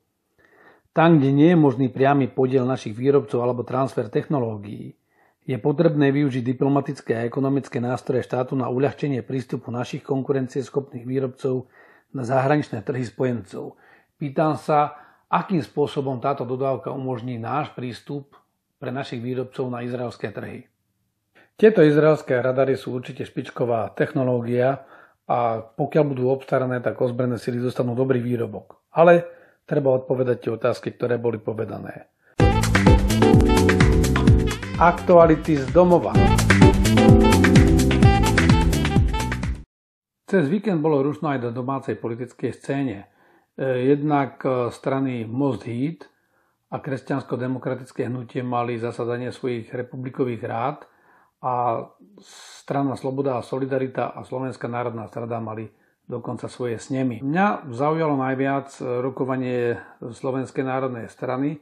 Tam, 0.98 1.22
kde 1.22 1.30
nie 1.30 1.54
je 1.54 1.62
možný 1.62 1.94
priamy 1.94 2.25
podiel 2.25 2.66
našich 2.66 2.98
výrobcov 2.98 3.38
alebo 3.38 3.62
transfer 3.62 4.10
technológií, 4.10 4.98
je 5.46 5.58
potrebné 5.62 6.10
využiť 6.10 6.42
diplomatické 6.42 7.22
a 7.22 7.25
ekonomické 7.30 7.77
nástroje 7.77 8.25
štátu 8.25 8.58
na 8.58 8.66
uľahčenie 8.68 9.22
prístupu 9.22 9.70
našich 9.70 10.01
konkurencieschopných 10.01 11.06
výrobcov 11.06 11.70
na 12.18 12.25
zahraničné 12.25 12.82
trhy 12.82 13.06
spojencov. 13.06 13.77
Pýtam 14.18 14.58
sa, 14.58 15.07
akým 15.27 15.60
spôsobom 15.60 16.24
táto 16.24 16.48
dodávka 16.48 16.88
umožní 16.96 17.36
náš 17.36 17.75
prístup 17.75 18.39
pre 18.79 18.96
našich 18.96 19.19
výrobcov 19.19 19.67
na 19.67 19.84
izraelské 19.84 20.31
trhy. 20.31 20.72
Tieto 21.60 21.84
izraelské 21.84 22.39
radary 22.39 22.79
sú 22.79 22.96
určite 22.96 23.27
špičková 23.27 23.91
technológia 23.98 24.88
a 25.27 25.60
pokiaľ 25.60 26.03
budú 26.07 26.31
obstarané, 26.31 26.79
tak 26.79 26.96
ozbrojené 27.01 27.36
sily 27.41 27.60
dostanú 27.60 27.91
dobrý 27.98 28.24
výrobok. 28.24 28.79
Ale 28.96 29.27
treba 29.67 29.91
odpovedať 29.98 30.38
tie 30.48 30.51
otázky, 30.55 30.96
ktoré 30.96 31.19
boli 31.19 31.41
povedané. 31.41 32.07
Aktuality 34.77 35.57
z 35.57 35.67
domova. 35.74 36.13
Cez 40.29 40.46
víkend 40.46 40.79
bolo 40.79 41.01
rušno 41.01 41.34
aj 41.34 41.39
do 41.41 41.50
domácej 41.51 41.98
politickej 41.98 42.51
scéne. 42.53 43.16
E, 43.58 43.66
jednak 43.66 44.46
e, 44.46 44.70
strany 44.70 45.26
Most 45.26 45.66
Heat 45.66 46.06
a 46.70 46.78
kresťansko-demokratické 46.78 48.06
hnutie 48.06 48.46
mali 48.46 48.78
zasadanie 48.78 49.34
svojich 49.34 49.74
republikových 49.74 50.44
rád 50.46 50.78
a 51.42 51.86
strana 52.62 52.94
Sloboda 52.94 53.42
a 53.42 53.46
Solidarita 53.46 54.14
a 54.14 54.22
Slovenská 54.22 54.70
národná 54.70 55.10
strada 55.10 55.42
mali 55.42 55.74
dokonca 56.06 56.46
svoje 56.46 56.78
snemy. 56.78 57.26
Mňa 57.26 57.74
zaujalo 57.74 58.14
najviac 58.14 58.78
e, 58.78 59.02
rokovanie 59.02 59.82
Slovenskej 60.06 60.62
národnej 60.62 61.10
strany 61.10 61.58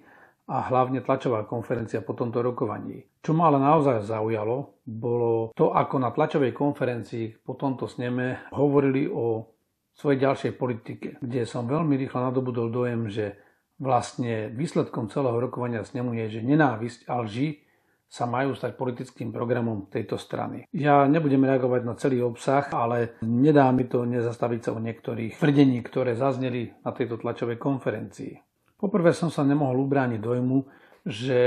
a 0.52 0.68
hlavne 0.68 1.00
tlačová 1.00 1.48
konferencia 1.48 2.04
po 2.04 2.12
tomto 2.14 2.44
rokovaní. 2.44 3.08
Čo 3.24 3.34
ma 3.34 3.50
ale 3.50 3.58
naozaj 3.58 4.04
zaujalo, 4.04 4.84
bolo 4.84 5.56
to, 5.56 5.72
ako 5.72 5.96
na 5.98 6.12
tlačovej 6.12 6.52
konferencii 6.52 7.42
po 7.42 7.56
tomto 7.56 7.88
sneme 7.88 8.52
hovorili 8.54 9.10
o 9.10 9.55
svojej 9.96 10.20
ďalšej 10.28 10.52
politike, 10.60 11.08
kde 11.24 11.48
som 11.48 11.66
veľmi 11.66 11.96
rýchlo 11.96 12.28
nadobudol 12.28 12.68
dojem, 12.68 13.08
že 13.08 13.40
vlastne 13.80 14.52
výsledkom 14.52 15.08
celého 15.08 15.36
rokovania 15.40 15.84
s 15.84 15.96
nemu 15.96 16.16
je, 16.24 16.40
že 16.40 16.48
nenávisť 16.48 17.08
a 17.08 17.24
lži 17.24 17.66
sa 18.06 18.24
majú 18.30 18.56
stať 18.56 18.80
politickým 18.80 19.34
programom 19.34 19.92
tejto 19.92 20.16
strany. 20.16 20.64
Ja 20.72 21.04
nebudem 21.10 21.44
reagovať 21.44 21.82
na 21.84 21.94
celý 22.00 22.24
obsah, 22.24 22.64
ale 22.72 23.20
nedá 23.26 23.68
mi 23.76 23.90
to 23.90 24.08
nezastaviť 24.08 24.60
sa 24.62 24.72
o 24.78 24.84
niektorých 24.84 25.36
tvrdení, 25.36 25.84
ktoré 25.84 26.16
zazneli 26.16 26.72
na 26.86 26.96
tejto 26.96 27.20
tlačovej 27.20 27.60
konferencii. 27.60 28.40
Poprvé 28.80 29.12
som 29.12 29.28
sa 29.28 29.44
nemohol 29.44 29.84
ubrániť 29.84 30.20
dojmu, 30.22 30.58
že 31.06 31.40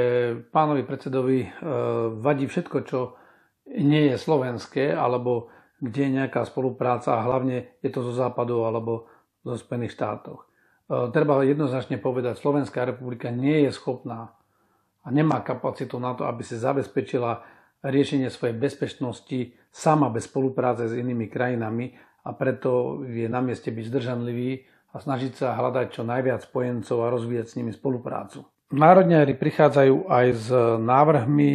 pánovi 0.55 0.83
predsedovi 0.85 1.38
e, 1.45 1.49
vadí 2.21 2.47
všetko, 2.47 2.78
čo 2.85 3.17
nie 3.78 4.12
je 4.12 4.17
slovenské, 4.17 4.93
alebo 4.93 5.50
kde 5.78 6.00
je 6.04 6.16
nejaká 6.23 6.42
spolupráca 6.47 7.18
a 7.18 7.25
hlavne 7.25 7.78
je 7.82 7.90
to 7.90 8.02
zo 8.02 8.12
západu 8.14 8.66
alebo 8.66 9.06
zo 9.47 9.54
Spojených 9.54 9.94
štátoch. 9.94 10.44
E, 10.44 10.47
treba 11.14 11.40
jednoznačne 11.47 12.02
povedať, 12.02 12.38
Slovenská 12.38 12.82
republika 12.82 13.30
nie 13.30 13.66
je 13.66 13.70
schopná 13.75 14.35
a 15.02 15.08
nemá 15.08 15.40
kapacitu 15.40 16.02
na 16.02 16.12
to, 16.18 16.26
aby 16.26 16.42
si 16.42 16.58
zabezpečila 16.58 17.47
riešenie 17.87 18.26
svojej 18.28 18.58
bezpečnosti 18.58 19.54
sama 19.70 20.11
bez 20.11 20.26
spolupráce 20.26 20.90
s 20.90 20.99
inými 20.99 21.30
krajinami 21.30 21.94
a 22.26 22.35
preto 22.35 23.02
je 23.06 23.30
na 23.30 23.38
mieste 23.38 23.70
byť 23.70 23.85
zdržanlivý 23.87 24.66
a 24.92 24.97
snažiť 24.99 25.32
sa 25.38 25.54
hľadať 25.54 25.87
čo 25.94 26.02
najviac 26.02 26.42
spojencov 26.42 26.99
a 27.06 27.12
rozvíjať 27.12 27.47
s 27.47 27.56
nimi 27.61 27.70
spoluprácu. 27.70 28.42
Národniari 28.68 29.32
prichádzajú 29.32 30.12
aj 30.12 30.26
s 30.37 30.49
návrhmi 30.76 31.52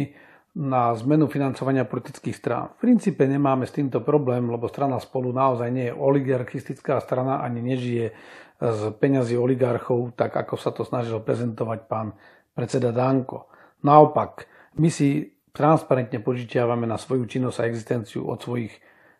na 0.54 0.94
zmenu 0.94 1.26
financovania 1.26 1.82
politických 1.82 2.36
strán. 2.38 2.70
V 2.78 2.86
princípe 2.86 3.26
nemáme 3.26 3.66
s 3.66 3.74
týmto 3.74 3.98
problém, 4.06 4.46
lebo 4.46 4.70
strana 4.70 5.02
spolu 5.02 5.34
naozaj 5.34 5.68
nie 5.74 5.90
je 5.90 5.98
oligarchistická 5.98 7.02
strana 7.02 7.42
ani 7.42 7.58
nežije 7.58 8.14
z 8.62 8.80
peňazí 9.02 9.34
oligarchov, 9.34 10.14
tak 10.14 10.30
ako 10.30 10.54
sa 10.54 10.70
to 10.70 10.86
snažil 10.86 11.18
prezentovať 11.18 11.90
pán 11.90 12.14
predseda 12.54 12.94
Danko. 12.94 13.50
Naopak, 13.82 14.46
my 14.78 14.88
si 14.94 15.34
transparentne 15.50 16.22
požičiavame 16.22 16.86
na 16.86 16.98
svoju 16.98 17.26
činnosť 17.26 17.58
a 17.58 17.66
existenciu 17.66 18.22
od 18.22 18.38
svojich 18.38 18.74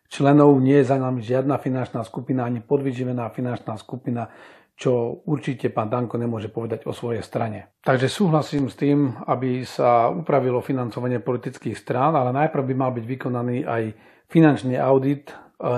členov. 0.07 0.55
Nie 0.63 0.83
je 0.83 0.91
za 0.91 0.97
nami 0.99 1.19
žiadna 1.19 1.59
finančná 1.59 2.07
skupina 2.07 2.47
ani 2.47 2.63
podvyživená 2.63 3.27
finančná 3.35 3.75
skupina 3.75 4.31
čo 4.75 5.23
určite 5.23 5.71
pán 5.71 5.87
Danko 5.87 6.19
nemôže 6.19 6.51
povedať 6.51 6.83
o 6.83 6.91
svojej 6.91 7.23
strane. 7.23 7.71
Takže 7.79 8.11
súhlasím 8.11 8.67
s 8.67 8.75
tým, 8.75 9.15
aby 9.23 9.63
sa 9.63 10.11
upravilo 10.11 10.59
financovanie 10.59 11.23
politických 11.23 11.79
strán, 11.79 12.11
ale 12.13 12.35
najprv 12.35 12.63
by 12.67 12.75
mal 12.75 12.91
byť 12.91 13.05
vykonaný 13.07 13.63
aj 13.63 13.83
finančný 14.27 14.75
audit 14.75 15.31
e, 15.31 15.35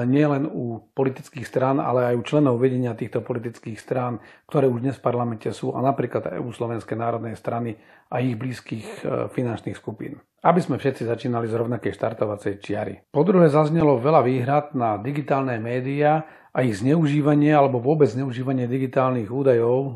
nielen 0.10 0.50
u 0.50 0.82
politických 0.98 1.46
strán, 1.46 1.78
ale 1.78 2.10
aj 2.10 2.16
u 2.18 2.24
členov 2.26 2.58
vedenia 2.58 2.98
týchto 2.98 3.22
politických 3.22 3.78
strán, 3.78 4.18
ktoré 4.50 4.66
už 4.66 4.82
dnes 4.82 4.98
v 4.98 5.06
parlamente 5.06 5.54
sú 5.54 5.78
a 5.78 5.80
napríklad 5.86 6.34
aj 6.34 6.40
u 6.42 6.50
Slovenskej 6.50 6.98
národnej 6.98 7.38
strany 7.38 7.78
a 8.10 8.18
ich 8.18 8.34
blízkych 8.34 9.06
e, 9.06 9.30
finančných 9.30 9.78
skupín. 9.78 10.18
Aby 10.42 10.64
sme 10.64 10.82
všetci 10.82 11.06
začínali 11.06 11.46
z 11.46 11.54
rovnakej 11.54 11.94
štartovacej 11.94 12.54
čiary. 12.66 12.94
Po 13.14 13.22
druhé 13.22 13.52
zaznelo 13.52 14.02
veľa 14.02 14.22
výhrad 14.26 14.66
na 14.74 14.98
digitálne 14.98 15.60
médiá 15.62 16.26
a 16.58 16.66
ich 16.66 16.82
zneužívanie 16.82 17.54
alebo 17.54 17.78
vôbec 17.78 18.10
zneužívanie 18.10 18.66
digitálnych 18.66 19.30
údajov 19.30 19.78
e, 19.78 19.92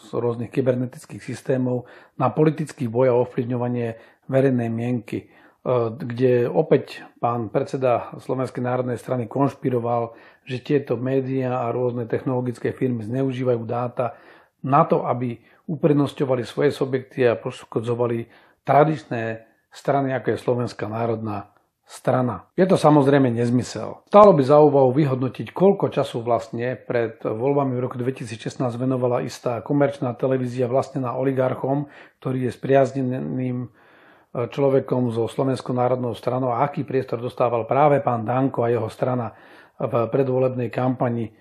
z 0.00 0.08
rôznych 0.16 0.48
kybernetických 0.48 1.20
systémov 1.20 1.84
na 2.16 2.32
politický 2.32 2.88
boj 2.88 3.12
a 3.12 3.20
ovplyvňovanie 3.20 4.00
verejnej 4.24 4.72
mienky, 4.72 5.18
e, 5.20 5.26
kde 5.92 6.48
opäť 6.48 7.04
pán 7.20 7.52
predseda 7.52 8.16
Slovenskej 8.16 8.64
národnej 8.64 8.96
strany 8.96 9.28
konšpiroval, 9.28 10.16
že 10.48 10.64
tieto 10.64 10.96
médiá 10.96 11.68
a 11.68 11.68
rôzne 11.68 12.08
technologické 12.08 12.72
firmy 12.72 13.04
zneužívajú 13.04 13.60
dáta 13.68 14.16
na 14.64 14.88
to, 14.88 15.04
aby 15.04 15.36
uprednostňovali 15.68 16.48
svoje 16.48 16.72
subjekty 16.72 17.28
a 17.28 17.36
poškodzovali 17.36 18.24
tradičné 18.64 19.44
strany, 19.68 20.16
ako 20.16 20.32
je 20.32 20.38
Slovenská 20.40 20.88
národná 20.88 21.52
strana. 21.90 22.46
Je 22.54 22.62
to 22.70 22.78
samozrejme 22.78 23.34
nezmysel. 23.34 24.06
Stálo 24.06 24.30
by 24.30 24.46
za 24.46 24.62
úvahu 24.62 24.94
vyhodnotiť, 24.94 25.50
koľko 25.50 25.90
času 25.90 26.22
vlastne 26.22 26.78
pred 26.78 27.18
voľbami 27.18 27.74
v 27.74 27.82
roku 27.82 27.98
2016 27.98 28.62
venovala 28.78 29.26
istá 29.26 29.58
komerčná 29.58 30.14
televízia 30.14 30.70
vlastnená 30.70 31.18
oligarchom, 31.18 31.90
ktorý 32.22 32.46
je 32.46 32.54
spriazneným 32.54 33.66
e, 33.66 33.68
človekom 34.30 35.10
so 35.10 35.26
Slovenskou 35.26 35.74
národnou 35.74 36.14
stranou 36.14 36.54
a 36.54 36.62
aký 36.62 36.86
priestor 36.86 37.18
dostával 37.18 37.66
práve 37.66 37.98
pán 37.98 38.22
Danko 38.22 38.62
a 38.62 38.70
jeho 38.70 38.86
strana 38.86 39.34
v 39.74 40.06
predvolebnej 40.14 40.70
kampani, 40.70 41.26
e, 41.26 41.32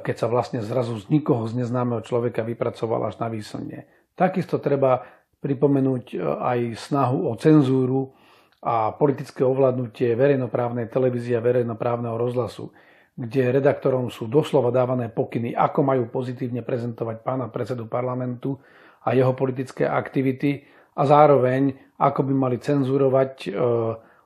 keď 0.00 0.16
sa 0.16 0.26
vlastne 0.32 0.64
zrazu 0.64 0.96
z 0.96 1.12
nikoho 1.12 1.44
z 1.44 1.60
neznámeho 1.60 2.00
človeka 2.00 2.40
vypracoval 2.40 3.04
až 3.04 3.20
na 3.20 3.28
výslnie. 3.28 3.84
Takisto 4.16 4.64
treba 4.64 5.04
pripomenúť 5.44 6.04
e, 6.08 6.24
aj 6.24 6.88
snahu 6.88 7.28
o 7.28 7.36
cenzúru 7.36 8.16
a 8.60 8.92
politické 8.92 9.40
ovládnutie 9.40 10.12
verejnoprávnej 10.12 10.92
televízie 10.92 11.36
a 11.36 11.44
verejnoprávneho 11.44 12.20
rozhlasu, 12.20 12.68
kde 13.16 13.56
redaktorom 13.56 14.12
sú 14.12 14.28
doslova 14.28 14.68
dávané 14.68 15.08
pokyny, 15.08 15.56
ako 15.56 15.80
majú 15.80 16.12
pozitívne 16.12 16.60
prezentovať 16.60 17.24
pána 17.24 17.48
predsedu 17.48 17.88
parlamentu 17.88 18.60
a 19.04 19.16
jeho 19.16 19.32
politické 19.32 19.88
aktivity 19.88 20.64
a 20.96 21.08
zároveň 21.08 21.72
ako 21.96 22.20
by 22.24 22.32
mali 22.36 22.56
cenzurovať 22.60 23.32
e, 23.48 23.50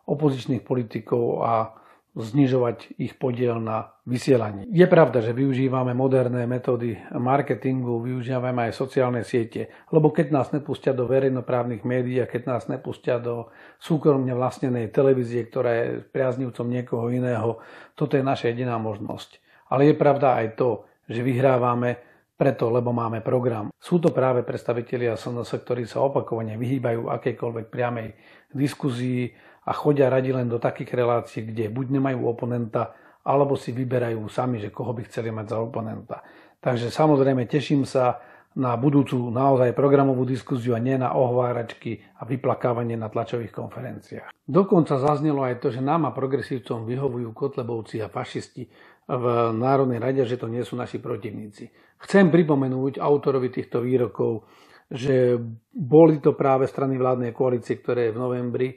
opozičných 0.06 0.62
politikov 0.66 1.46
a 1.46 1.74
znižovať 2.14 2.94
ich 2.94 3.18
podiel 3.18 3.58
na 3.58 3.90
vysielaní. 4.06 4.70
Je 4.70 4.86
pravda, 4.86 5.18
že 5.18 5.34
využívame 5.34 5.98
moderné 5.98 6.46
metódy 6.46 6.94
marketingu, 7.10 7.98
využívame 7.98 8.70
aj 8.70 8.78
sociálne 8.78 9.26
siete, 9.26 9.74
lebo 9.90 10.14
keď 10.14 10.30
nás 10.30 10.46
nepustia 10.54 10.94
do 10.94 11.10
verejnoprávnych 11.10 11.82
médií 11.82 12.22
a 12.22 12.30
keď 12.30 12.42
nás 12.46 12.62
nepustia 12.70 13.18
do 13.18 13.50
súkromne 13.82 14.30
vlastnenej 14.30 14.94
televízie, 14.94 15.42
ktorá 15.50 15.70
je 15.74 15.86
priaznivcom 16.06 16.66
niekoho 16.70 17.10
iného, 17.10 17.58
toto 17.98 18.14
je 18.14 18.22
naša 18.22 18.54
jediná 18.54 18.78
možnosť. 18.78 19.42
Ale 19.74 19.90
je 19.90 19.94
pravda 19.98 20.38
aj 20.38 20.54
to, 20.54 20.86
že 21.10 21.18
vyhrávame 21.18 21.98
preto, 22.34 22.70
lebo 22.70 22.90
máme 22.90 23.22
program. 23.22 23.70
Sú 23.78 24.02
to 24.02 24.10
práve 24.10 24.42
predstavitelia 24.42 25.14
SNS, 25.14 25.66
ktorí 25.66 25.86
sa 25.86 26.02
opakovane 26.02 26.58
vyhýbajú 26.58 27.10
akejkoľvek 27.10 27.66
priamej 27.70 28.14
diskuzii, 28.54 29.30
a 29.64 29.72
chodia 29.72 30.12
radi 30.12 30.30
len 30.30 30.48
do 30.48 30.60
takých 30.60 30.92
relácií, 30.94 31.48
kde 31.48 31.72
buď 31.72 31.96
nemajú 31.96 32.20
oponenta, 32.28 32.92
alebo 33.24 33.56
si 33.56 33.72
vyberajú 33.72 34.20
sami, 34.28 34.60
že 34.60 34.68
koho 34.68 34.92
by 34.92 35.08
chceli 35.08 35.32
mať 35.32 35.56
za 35.56 35.58
oponenta. 35.60 36.20
Takže 36.60 36.92
samozrejme 36.92 37.48
teším 37.48 37.88
sa 37.88 38.20
na 38.54 38.78
budúcu 38.78 39.18
naozaj 39.34 39.74
programovú 39.74 40.22
diskuziu 40.22 40.78
a 40.78 40.80
nie 40.80 40.94
na 40.94 41.10
ohváračky 41.10 41.98
a 42.20 42.22
vyplakávanie 42.22 42.94
na 42.94 43.10
tlačových 43.10 43.50
konferenciách. 43.50 44.30
Dokonca 44.46 45.02
zaznelo 45.02 45.42
aj 45.42 45.58
to, 45.58 45.74
že 45.74 45.82
nám 45.82 46.06
a 46.06 46.14
progresívcom 46.14 46.86
vyhovujú 46.86 47.34
kotlebovci 47.34 47.98
a 47.98 48.12
fašisti 48.12 48.70
v 49.10 49.24
Národnej 49.58 49.98
rade, 49.98 50.22
že 50.22 50.38
to 50.38 50.46
nie 50.46 50.62
sú 50.62 50.78
naši 50.78 51.02
protivníci. 51.02 51.66
Chcem 51.98 52.30
pripomenúť 52.30 53.02
autorovi 53.02 53.50
týchto 53.50 53.82
výrokov, 53.82 54.46
že 54.86 55.34
boli 55.74 56.22
to 56.22 56.38
práve 56.38 56.70
strany 56.70 56.94
vládnej 56.94 57.34
koalície, 57.34 57.82
ktoré 57.82 58.14
v 58.14 58.20
novembri 58.22 58.68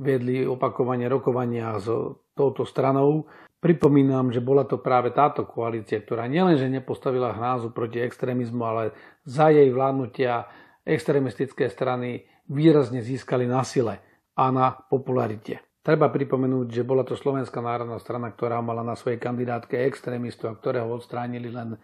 viedli 0.00 0.48
opakovanie 0.48 1.06
rokovania 1.06 1.76
s 1.76 1.86
touto 2.32 2.64
stranou. 2.64 3.28
Pripomínam, 3.60 4.32
že 4.32 4.40
bola 4.40 4.64
to 4.64 4.80
práve 4.80 5.12
táto 5.12 5.44
koalícia, 5.44 6.00
ktorá 6.00 6.24
nielenže 6.24 6.64
nepostavila 6.72 7.36
hrázu 7.36 7.68
proti 7.76 8.00
extrémizmu, 8.00 8.64
ale 8.64 8.96
za 9.28 9.52
jej 9.52 9.68
vládnutia 9.68 10.48
extrémistické 10.88 11.68
strany 11.68 12.24
výrazne 12.48 13.04
získali 13.04 13.44
na 13.44 13.60
sile 13.60 14.00
a 14.32 14.48
na 14.48 14.72
popularite. 14.72 15.60
Treba 15.84 16.08
pripomenúť, 16.08 16.72
že 16.72 16.88
bola 16.88 17.04
to 17.04 17.16
Slovenská 17.16 17.60
národná 17.60 18.00
strana, 18.00 18.32
ktorá 18.32 18.64
mala 18.64 18.80
na 18.80 18.96
svojej 18.96 19.20
kandidátke 19.20 19.76
extrémistov, 19.84 20.60
ktorého 20.60 20.88
odstránili 20.88 21.52
len 21.52 21.76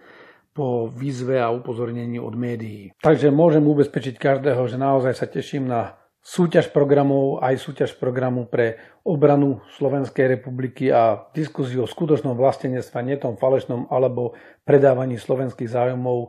po 0.57 0.89
výzve 0.89 1.37
a 1.37 1.53
upozornení 1.53 2.17
od 2.17 2.33
médií. 2.33 2.93
Takže 3.05 3.29
môžem 3.29 3.61
ubezpečiť 3.61 4.17
každého, 4.17 4.65
že 4.65 4.81
naozaj 4.81 5.13
sa 5.13 5.29
teším 5.29 5.69
na 5.69 6.01
súťaž 6.27 6.75
programov, 6.75 7.39
aj 7.39 7.55
súťaž 7.63 7.95
programu 7.95 8.51
pre 8.51 8.83
obranu 9.07 9.63
Slovenskej 9.79 10.35
republiky 10.35 10.91
a 10.91 11.31
diskusiu 11.31 11.87
o 11.87 11.91
skutočnom 11.91 12.35
vlastenectve, 12.35 12.99
nie 13.07 13.15
tom 13.15 13.39
falešnom 13.39 13.87
alebo 13.95 14.35
predávaní 14.67 15.23
slovenských 15.23 15.71
zájmov 15.71 16.19
e, 16.19 16.29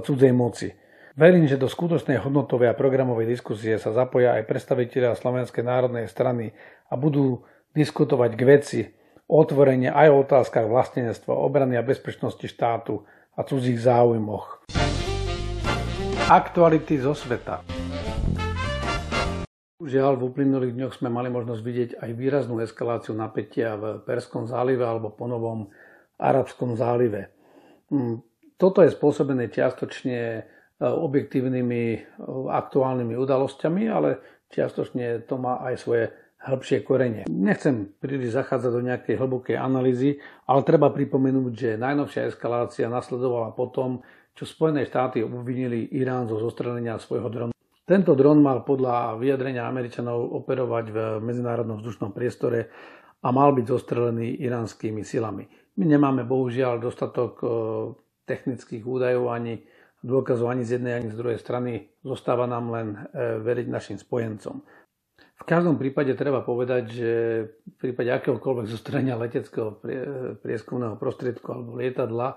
cudzej 0.00 0.32
moci. 0.32 0.72
Verím, 1.12 1.44
že 1.44 1.60
do 1.60 1.68
skutočnej 1.68 2.24
hodnotovej 2.24 2.72
a 2.72 2.78
programovej 2.78 3.28
diskusie 3.28 3.76
sa 3.76 3.92
zapoja 3.92 4.40
aj 4.40 4.48
predstavitelia 4.48 5.12
Slovenskej 5.12 5.60
národnej 5.60 6.08
strany 6.08 6.56
a 6.88 6.96
budú 6.96 7.44
diskutovať 7.76 8.30
k 8.32 8.42
veci, 8.48 8.80
otvorenie 9.28 9.92
aj 9.92 10.08
o 10.08 10.24
otázkach 10.24 10.64
vlastenectva, 10.64 11.36
obrany 11.36 11.76
a 11.76 11.84
bezpečnosti 11.84 12.48
štátu 12.48 13.04
a 13.36 13.44
cudzích 13.44 13.76
záujmoch. 13.76 14.64
Aktuality 16.32 16.96
zo 16.96 17.12
sveta. 17.12 17.77
Žiaľ, 19.78 20.18
v 20.18 20.26
uplynulých 20.34 20.74
dňoch 20.74 20.98
sme 20.98 21.06
mali 21.06 21.30
možnosť 21.30 21.62
vidieť 21.62 21.90
aj 22.02 22.10
výraznú 22.18 22.58
eskaláciu 22.58 23.14
napätia 23.14 23.78
v 23.78 24.02
Perskom 24.02 24.50
zálive 24.50 24.82
alebo 24.82 25.14
po 25.14 25.30
novom 25.30 25.70
Arabskom 26.18 26.74
zálive. 26.74 27.30
Mm, 27.94 28.18
toto 28.58 28.82
je 28.82 28.90
spôsobené 28.90 29.46
čiastočne 29.54 30.18
e, 30.18 30.40
objektívnymi 30.82 31.82
e, 31.94 31.98
aktuálnymi 32.50 33.14
udalosťami, 33.14 33.86
ale 33.86 34.18
čiastočne 34.50 35.22
to 35.30 35.38
má 35.38 35.62
aj 35.62 35.74
svoje 35.78 36.10
hĺbšie 36.42 36.82
korenie. 36.82 37.22
Nechcem 37.30 37.94
príliš 38.02 38.34
zachádzať 38.34 38.72
do 38.74 38.82
nejakej 38.82 39.14
hlbokej 39.14 39.62
analýzy, 39.62 40.18
ale 40.50 40.66
treba 40.66 40.90
pripomenúť, 40.90 41.52
že 41.54 41.70
najnovšia 41.78 42.26
eskalácia 42.34 42.90
nasledovala 42.90 43.54
potom, 43.54 44.02
čo 44.34 44.42
Spojené 44.42 44.82
štáty 44.90 45.22
obvinili 45.22 45.86
Irán 45.94 46.26
zo 46.26 46.42
zostrelenia 46.42 46.98
svojho 46.98 47.30
dronu. 47.30 47.57
Tento 47.88 48.12
dron 48.12 48.44
mal 48.44 48.68
podľa 48.68 49.16
vyjadrenia 49.16 49.64
Američanov 49.64 50.20
operovať 50.44 50.84
v 50.92 50.98
medzinárodnom 51.24 51.80
vzdušnom 51.80 52.12
priestore 52.12 52.68
a 53.24 53.32
mal 53.32 53.56
byť 53.56 53.64
zostrelený 53.64 54.44
iránskymi 54.44 55.00
silami. 55.00 55.48
My 55.80 55.88
nemáme 55.88 56.28
bohužiaľ 56.28 56.84
dostatok 56.84 57.32
e, 57.40 57.46
technických 58.28 58.84
údajov 58.84 59.32
ani 59.32 59.64
dôkazov 60.04 60.52
ani 60.52 60.68
z 60.68 60.76
jednej, 60.76 61.00
ani 61.00 61.08
z 61.08 61.16
druhej 61.16 61.40
strany. 61.40 61.88
Zostáva 62.04 62.44
nám 62.44 62.68
len 62.68 62.88
e, 62.92 63.40
veriť 63.40 63.66
našim 63.72 63.96
spojencom. 63.96 64.60
V 65.38 65.44
každom 65.48 65.80
prípade 65.80 66.12
treba 66.12 66.44
povedať, 66.44 66.84
že 66.92 67.12
v 67.56 67.76
prípade 67.80 68.12
akéhokoľvek 68.12 68.68
zostrelenia 68.68 69.16
leteckého 69.16 69.80
prieskumného 70.44 71.00
prostriedku 71.00 71.56
alebo 71.56 71.80
lietadla 71.80 72.36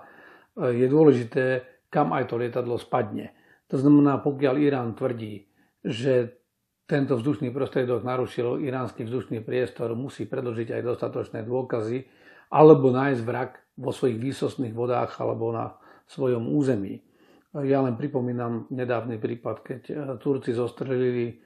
je 0.80 0.86
dôležité, 0.88 1.44
kam 1.92 2.16
aj 2.16 2.32
to 2.32 2.40
lietadlo 2.40 2.80
spadne. 2.80 3.36
To 3.72 3.80
znamená, 3.80 4.20
pokiaľ 4.20 4.54
Irán 4.60 4.92
tvrdí, 4.92 5.48
že 5.80 6.36
tento 6.84 7.16
vzdušný 7.16 7.48
prostriedok 7.56 8.04
narušil 8.04 8.60
iránsky 8.60 9.08
vzdušný 9.08 9.40
priestor, 9.40 9.96
musí 9.96 10.28
predložiť 10.28 10.76
aj 10.76 10.82
dostatočné 10.84 11.40
dôkazy 11.48 12.04
alebo 12.52 12.92
nájsť 12.92 13.22
vrak 13.24 13.50
vo 13.80 13.88
svojich 13.96 14.20
výsostných 14.20 14.76
vodách 14.76 15.16
alebo 15.16 15.48
na 15.56 15.72
svojom 16.04 16.52
území. 16.52 17.00
Ja 17.64 17.80
len 17.80 17.96
pripomínam 17.96 18.68
nedávny 18.68 19.16
prípad, 19.16 19.56
keď 19.64 19.82
eh, 19.88 19.96
Turci 20.20 20.52
zostrelili 20.52 21.32
eh, 21.32 21.36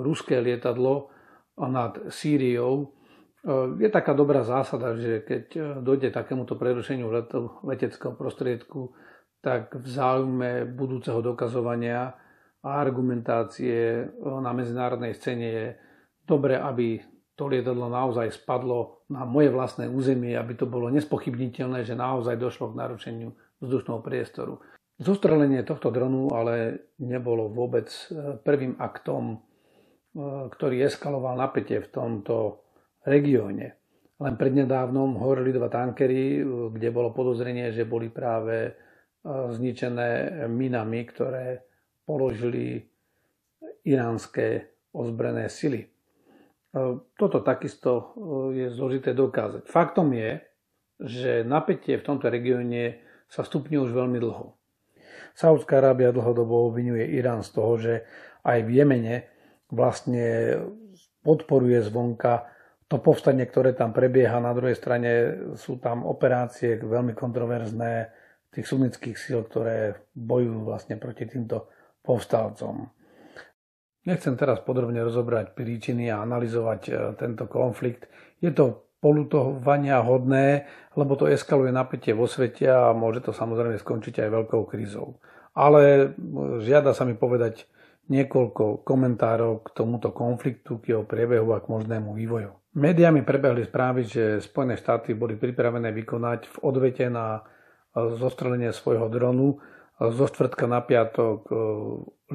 ruské 0.00 0.40
lietadlo 0.40 1.12
nad 1.56 2.12
Sýriou. 2.12 2.96
Eh, 3.44 3.84
je 3.84 3.88
taká 3.92 4.16
dobrá 4.16 4.40
zásada, 4.40 4.96
že 4.96 5.20
keď 5.20 5.44
dojde 5.84 6.12
takémuto 6.12 6.56
prerušeniu 6.56 7.12
leteckého 7.64 8.16
prostriedku, 8.16 8.96
tak 9.40 9.74
v 9.76 9.86
záujme 9.86 10.64
budúceho 10.66 11.22
dokazovania 11.22 12.14
a 12.66 12.68
argumentácie 12.82 14.08
na 14.20 14.50
medzinárodnej 14.50 15.14
scéne 15.14 15.46
je 15.46 15.66
dobre, 16.26 16.58
aby 16.58 16.98
to 17.36 17.46
lietadlo 17.46 17.92
naozaj 17.92 18.32
spadlo 18.32 19.06
na 19.12 19.22
moje 19.28 19.52
vlastné 19.52 19.86
územie, 19.86 20.34
aby 20.34 20.56
to 20.56 20.66
bolo 20.66 20.88
nespochybniteľné, 20.90 21.84
že 21.84 21.94
naozaj 21.94 22.40
došlo 22.40 22.72
k 22.72 22.78
narušeniu 22.80 23.28
vzdušného 23.60 24.00
priestoru. 24.02 24.58
Zostrelenie 24.96 25.60
tohto 25.60 25.92
dronu 25.92 26.32
ale 26.32 26.88
nebolo 27.04 27.52
vôbec 27.52 27.92
e, 28.08 28.40
prvým 28.40 28.80
aktom, 28.80 29.36
e, 29.36 29.38
ktorý 30.48 30.88
eskaloval 30.88 31.36
napätie 31.36 31.84
v 31.84 31.92
tomto 31.92 32.64
regióne. 33.04 33.76
Len 34.16 34.34
prednedávnom 34.40 35.20
horili 35.20 35.52
dva 35.52 35.68
tankery, 35.68 36.40
e, 36.40 36.42
kde 36.72 36.88
bolo 36.88 37.12
podozrenie, 37.12 37.76
že 37.76 37.84
boli 37.84 38.08
práve 38.08 38.72
zničené 39.26 40.42
minami, 40.46 41.02
ktoré 41.02 41.66
položili 42.06 42.86
iránske 43.82 44.70
ozbrojené 44.94 45.50
sily. 45.50 45.82
Toto 47.18 47.42
takisto 47.42 48.14
je 48.54 48.70
zložité 48.70 49.16
dokázať. 49.16 49.66
Faktom 49.66 50.14
je, 50.14 50.38
že 51.02 51.42
napätie 51.42 51.98
v 51.98 52.06
tomto 52.06 52.30
regióne 52.30 53.02
sa 53.26 53.42
stupňuje 53.42 53.80
už 53.82 53.92
veľmi 53.92 54.22
dlho. 54.22 54.54
Saudská 55.36 55.82
Arábia 55.82 56.14
dlhodobo 56.14 56.70
obvinuje 56.70 57.04
Irán 57.12 57.42
z 57.42 57.50
toho, 57.52 57.72
že 57.76 57.94
aj 58.46 58.58
v 58.64 58.70
Jemene 58.72 59.16
vlastne 59.68 60.56
podporuje 61.26 61.82
zvonka 61.82 62.46
to 62.86 63.02
povstanie, 63.02 63.42
ktoré 63.44 63.74
tam 63.74 63.90
prebieha. 63.90 64.38
Na 64.38 64.54
druhej 64.54 64.78
strane 64.78 65.10
sú 65.58 65.82
tam 65.82 66.06
operácie 66.06 66.78
veľmi 66.78 67.18
kontroverzné 67.18 68.08
tých 68.52 68.66
sunnických 68.66 69.16
síl, 69.16 69.44
ktoré 69.44 70.08
bojujú 70.14 70.64
vlastne 70.64 70.96
proti 70.96 71.28
týmto 71.28 71.68
povstalcom. 72.00 72.88
Nechcem 74.06 74.38
teraz 74.38 74.62
podrobne 74.62 75.02
rozobrať 75.02 75.58
príčiny 75.58 76.06
a 76.14 76.22
analyzovať 76.22 76.80
e, 76.86 76.92
tento 77.18 77.50
konflikt. 77.50 78.06
Je 78.38 78.54
to 78.54 78.86
polutovania 79.02 79.98
hodné, 79.98 80.70
lebo 80.94 81.18
to 81.18 81.26
eskaluje 81.26 81.74
napätie 81.74 82.14
vo 82.14 82.30
svete 82.30 82.70
a 82.70 82.94
môže 82.94 83.26
to 83.26 83.34
samozrejme 83.34 83.74
skončiť 83.74 84.22
aj 84.22 84.30
veľkou 84.30 84.62
krízou. 84.70 85.18
Ale 85.58 85.82
e, 85.82 86.06
žiada 86.62 86.94
sa 86.94 87.02
mi 87.02 87.18
povedať 87.18 87.66
niekoľko 88.06 88.86
komentárov 88.86 89.66
k 89.66 89.68
tomuto 89.74 90.14
konfliktu, 90.14 90.78
k 90.78 90.94
jeho 90.94 91.02
priebehu 91.02 91.50
a 91.50 91.58
k 91.58 91.66
možnému 91.66 92.14
vývoju. 92.14 92.54
Médiami 92.78 93.26
prebehli 93.26 93.66
správy, 93.66 94.06
že 94.06 94.38
Spojené 94.38 94.78
štáty 94.78 95.18
boli 95.18 95.34
pripravené 95.34 95.90
vykonať 95.90 96.40
v 96.46 96.56
odvete 96.62 97.10
na 97.10 97.42
zostrelenie 97.96 98.76
svojho 98.76 99.08
dronu 99.08 99.56
zo 99.96 100.28
štvrtka 100.28 100.68
na 100.68 100.84
piatok 100.84 101.48
e, 101.48 101.52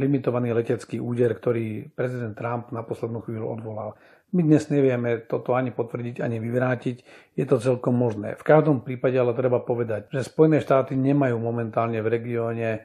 limitovaný 0.02 0.50
letecký 0.58 0.98
úder, 0.98 1.38
ktorý 1.38 1.94
prezident 1.94 2.34
Trump 2.34 2.74
na 2.74 2.82
poslednú 2.82 3.22
chvíľu 3.22 3.54
odvolal. 3.54 3.94
My 4.34 4.42
dnes 4.42 4.72
nevieme 4.72 5.28
toto 5.28 5.54
ani 5.54 5.70
potvrdiť, 5.76 6.24
ani 6.24 6.42
vyvrátiť. 6.42 6.98
Je 7.38 7.46
to 7.46 7.62
celkom 7.62 7.94
možné. 7.94 8.34
V 8.40 8.48
každom 8.48 8.82
prípade 8.82 9.14
ale 9.20 9.38
treba 9.38 9.62
povedať, 9.62 10.10
že 10.10 10.26
Spojené 10.26 10.64
štáty 10.64 10.98
nemajú 10.98 11.38
momentálne 11.38 12.02
v 12.02 12.10
regióne 12.10 12.70
e, 12.74 12.80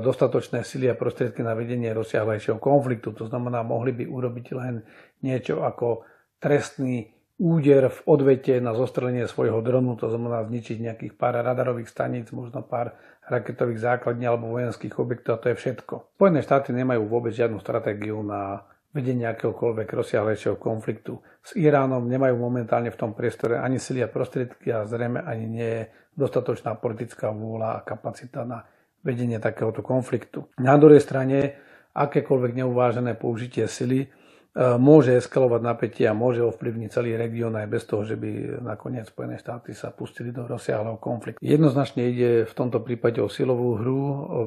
dostatočné 0.00 0.64
sily 0.64 0.88
a 0.88 0.96
prostriedky 0.96 1.44
na 1.44 1.52
vedenie 1.52 1.92
rozsiahlejšieho 1.92 2.56
konfliktu. 2.56 3.12
To 3.12 3.28
znamená, 3.28 3.60
mohli 3.60 3.92
by 3.92 4.08
urobiť 4.08 4.46
len 4.56 4.80
niečo 5.20 5.60
ako 5.60 6.08
trestný 6.40 7.17
úder 7.38 7.88
v 7.88 7.98
odvete 8.04 8.58
na 8.58 8.74
zostrelenie 8.74 9.30
svojho 9.30 9.62
dronu, 9.62 9.94
to 9.94 10.10
znamená 10.10 10.42
zničiť 10.44 10.76
nejakých 10.82 11.14
pár 11.14 11.38
radarových 11.38 11.86
staníc, 11.86 12.34
možno 12.34 12.66
pár 12.66 12.98
raketových 13.30 13.78
základní 13.78 14.26
alebo 14.26 14.50
vojenských 14.50 14.98
objektov 14.98 15.38
a 15.38 15.40
to 15.40 15.46
je 15.54 15.56
všetko. 15.56 15.94
Spojené 16.18 16.42
štáty 16.42 16.74
nemajú 16.74 17.06
vôbec 17.06 17.30
žiadnu 17.30 17.62
stratégiu 17.62 18.18
na 18.26 18.66
vedenie 18.90 19.28
akéhokoľvek 19.30 19.86
rozsiahlejšieho 19.86 20.56
konfliktu. 20.58 21.22
S 21.44 21.54
Iránom 21.54 22.08
nemajú 22.08 22.34
momentálne 22.40 22.90
v 22.90 22.98
tom 22.98 23.14
priestore 23.14 23.60
ani 23.60 23.78
sily 23.78 24.02
a 24.02 24.10
prostriedky 24.10 24.74
a 24.74 24.88
zrejme 24.88 25.22
ani 25.22 25.44
nie 25.46 25.68
je 25.68 25.82
dostatočná 26.18 26.74
politická 26.74 27.30
vôľa 27.30 27.78
a 27.78 27.84
kapacita 27.86 28.42
na 28.42 28.66
vedenie 29.04 29.38
takéhoto 29.38 29.84
konfliktu. 29.84 30.50
Na 30.58 30.74
druhej 30.74 30.98
strane 30.98 31.54
akékoľvek 31.94 32.52
neuvážené 32.64 33.14
použitie 33.14 33.70
sily 33.70 34.10
môže 34.58 35.14
eskalovať 35.14 35.62
napätie 35.62 36.06
a 36.10 36.18
môže 36.18 36.42
ovplyvniť 36.42 36.90
celý 36.90 37.14
región 37.14 37.54
aj 37.54 37.70
bez 37.70 37.86
toho, 37.86 38.02
že 38.02 38.18
by 38.18 38.58
nakoniec 38.58 39.06
Spojené 39.06 39.38
štáty 39.38 39.70
sa 39.70 39.94
pustili 39.94 40.34
do 40.34 40.50
rozsiahleho 40.50 40.98
konfliktu. 40.98 41.38
Jednoznačne 41.38 42.10
ide 42.10 42.42
v 42.42 42.54
tomto 42.58 42.82
prípade 42.82 43.22
o 43.22 43.30
silovú 43.30 43.78
hru 43.78 44.00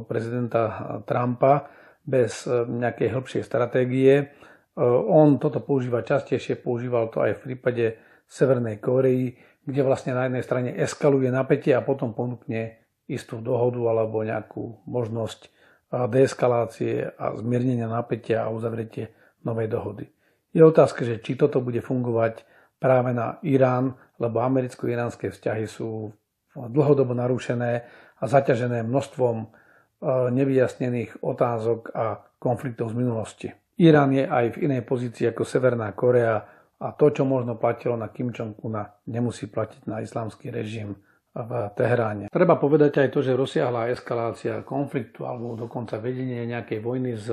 prezidenta 0.03 0.99
Trumpa 1.07 1.71
bez 2.03 2.43
e, 2.43 2.67
nejakej 2.67 3.07
hĺbšej 3.07 3.43
stratégie. 3.47 4.13
E, 4.19 4.25
on 5.07 5.39
toto 5.39 5.63
používa 5.63 6.03
častejšie, 6.03 6.59
používal 6.59 7.07
to 7.07 7.23
aj 7.23 7.39
v 7.39 7.43
prípade 7.47 7.85
Severnej 8.27 8.83
Kórei, 8.83 9.39
kde 9.63 9.81
vlastne 9.87 10.11
na 10.11 10.27
jednej 10.27 10.43
strane 10.43 10.75
eskaluje 10.75 11.31
napätie 11.31 11.71
a 11.71 11.85
potom 11.87 12.11
ponúkne 12.11 12.83
istú 13.07 13.39
dohodu 13.39 13.79
alebo 13.95 14.27
nejakú 14.27 14.83
možnosť 14.91 15.47
deeskalácie 15.91 17.15
a 17.19 17.35
zmiernenia 17.35 17.87
napätia 17.91 18.47
a 18.47 18.51
uzavretie 18.51 19.11
novej 19.43 19.67
dohody. 19.71 20.05
Je 20.51 20.61
otázka, 20.63 21.07
že 21.07 21.23
či 21.23 21.39
toto 21.39 21.63
bude 21.63 21.79
fungovať 21.79 22.43
práve 22.81 23.13
na 23.13 23.39
Irán, 23.45 23.95
lebo 24.19 24.41
americko-iránske 24.41 25.31
vzťahy 25.31 25.65
sú 25.69 26.11
dlhodobo 26.55 27.15
narušené 27.15 27.71
a 28.19 28.23
zaťažené 28.27 28.83
množstvom 28.83 29.35
e, 29.39 29.47
nevyjasnených 30.33 31.23
otázok 31.23 31.95
a 31.95 32.19
konfliktov 32.41 32.91
z 32.91 32.95
minulosti. 32.99 33.47
Irán 33.79 34.11
je 34.11 34.27
aj 34.27 34.57
v 34.57 34.67
inej 34.67 34.81
pozícii 34.83 35.31
ako 35.31 35.47
Severná 35.47 35.93
Korea 35.95 36.43
a 36.81 36.87
to, 36.97 37.13
čo 37.13 37.23
možno 37.23 37.55
platilo 37.55 37.95
na 37.95 38.09
Kim 38.09 38.33
Jong-una, 38.33 38.89
nemusí 39.07 39.47
platiť 39.47 39.87
na 39.87 40.01
islamský 40.01 40.49
režim 40.49 40.97
v 41.31 41.51
Teheráne. 41.79 42.27
Treba 42.27 42.59
povedať 42.59 42.99
aj 42.99 43.09
to, 43.15 43.23
že 43.23 43.37
rozsiahla 43.39 43.93
eskalácia 43.95 44.67
konfliktu 44.67 45.23
alebo 45.23 45.55
dokonca 45.55 45.95
vedenie 46.01 46.43
nejakej 46.43 46.79
vojny 46.83 47.15
s 47.15 47.31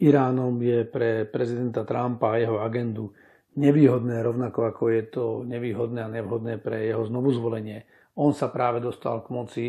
Iránom 0.00 0.56
je 0.64 0.88
pre 0.88 1.28
prezidenta 1.28 1.84
Trumpa 1.84 2.32
a 2.32 2.40
jeho 2.40 2.56
agendu 2.64 3.12
nevýhodné, 3.60 4.24
rovnako 4.24 4.72
ako 4.72 4.82
je 4.88 5.02
to 5.12 5.24
nevýhodné 5.44 6.00
a 6.00 6.08
nevhodné 6.08 6.56
pre 6.56 6.88
jeho 6.88 7.04
znovuzvolenie. 7.04 7.84
On 8.16 8.32
sa 8.32 8.48
práve 8.48 8.80
dostal 8.80 9.20
k 9.20 9.28
moci 9.28 9.66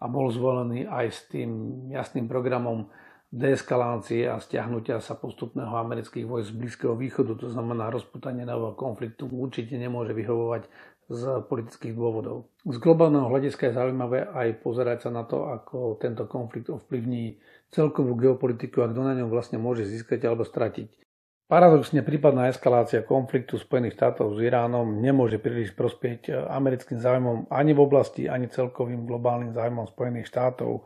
a 0.00 0.08
bol 0.08 0.32
zvolený 0.32 0.88
aj 0.88 1.06
s 1.12 1.20
tým 1.28 1.50
jasným 1.92 2.24
programom 2.24 2.88
deeskalácie 3.28 4.24
a 4.30 4.40
stiahnutia 4.40 5.02
sa 5.02 5.18
postupného 5.18 5.76
amerických 5.76 6.24
vojsk 6.24 6.56
z 6.56 6.56
Blízkeho 6.56 6.94
východu, 6.96 7.36
to 7.36 7.52
znamená 7.52 7.92
rozputanie 7.92 8.46
nového 8.48 8.72
konfliktu, 8.78 9.28
určite 9.28 9.76
nemôže 9.76 10.16
vyhovovať 10.16 10.70
z 11.06 11.22
politických 11.46 11.94
dôvodov. 11.94 12.50
Z 12.66 12.82
globálneho 12.82 13.30
hľadiska 13.30 13.70
je 13.70 13.78
zaujímavé 13.78 14.26
aj 14.26 14.58
pozerať 14.62 15.06
sa 15.06 15.10
na 15.14 15.22
to, 15.22 15.46
ako 15.46 16.02
tento 16.02 16.26
konflikt 16.26 16.66
ovplyvní 16.66 17.38
celkovú 17.74 18.14
geopolitiku 18.14 18.82
a 18.84 18.90
kto 18.90 19.00
na 19.02 19.14
ňom 19.18 19.30
vlastne 19.30 19.58
môže 19.58 19.86
získať 19.86 20.26
alebo 20.26 20.46
stratiť. 20.46 21.02
Paradoxne 21.46 22.02
prípadná 22.02 22.50
eskalácia 22.50 23.06
konfliktu 23.06 23.54
Spojených 23.54 23.94
štátov 23.94 24.34
s 24.34 24.42
Iránom 24.42 24.98
nemôže 24.98 25.38
príliš 25.38 25.78
prospieť 25.78 26.50
americkým 26.50 26.98
zájmom 26.98 27.46
ani 27.54 27.70
v 27.70 27.80
oblasti, 27.86 28.26
ani 28.26 28.50
celkovým 28.50 29.06
globálnym 29.06 29.54
zájmom 29.54 29.86
Spojených 29.86 30.26
štátov, 30.26 30.82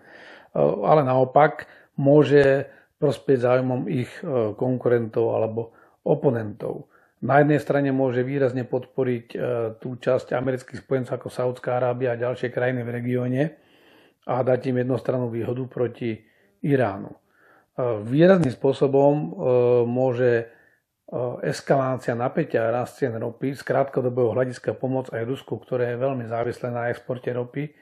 ale 0.85 1.01
naopak 1.01 1.65
môže 1.97 2.69
prospieť 3.01 3.41
zájmom 3.41 3.89
ich 3.89 4.13
konkurentov 4.61 5.33
alebo 5.33 5.73
oponentov. 6.05 6.93
Na 7.25 7.41
jednej 7.41 7.61
strane 7.61 7.89
môže 7.89 8.21
výrazne 8.21 8.69
podporiť 8.69 9.27
tú 9.81 9.97
časť 9.97 10.37
amerických 10.37 10.85
spojencov 10.85 11.17
ako 11.17 11.29
Saudská 11.33 11.81
Arábia 11.81 12.13
a 12.13 12.21
ďalšie 12.21 12.53
krajiny 12.53 12.85
v 12.85 12.93
regióne 13.01 13.43
a 14.29 14.45
dať 14.45 14.77
im 14.77 14.85
jednostrannú 14.85 15.33
výhodu 15.33 15.65
proti 15.73 16.21
Iránu. 16.61 17.13
E, 17.13 17.19
výrazným 18.05 18.53
spôsobom 18.53 19.13
e, 19.17 19.27
môže 19.89 20.31
e, 20.37 20.45
eskalácia 21.49 22.13
napätia 22.13 22.69
a 22.69 22.75
rast 22.83 23.01
cien 23.01 23.17
ropy 23.17 23.57
z 23.57 23.63
krátkodobého 23.65 24.37
hľadiska 24.37 24.77
pomoc 24.77 25.09
aj 25.13 25.25
Rusku, 25.25 25.57
ktoré 25.57 25.97
je 25.97 26.03
veľmi 26.03 26.29
závislé 26.29 26.69
na 26.69 26.93
exporte 26.93 27.33
ropy 27.33 27.73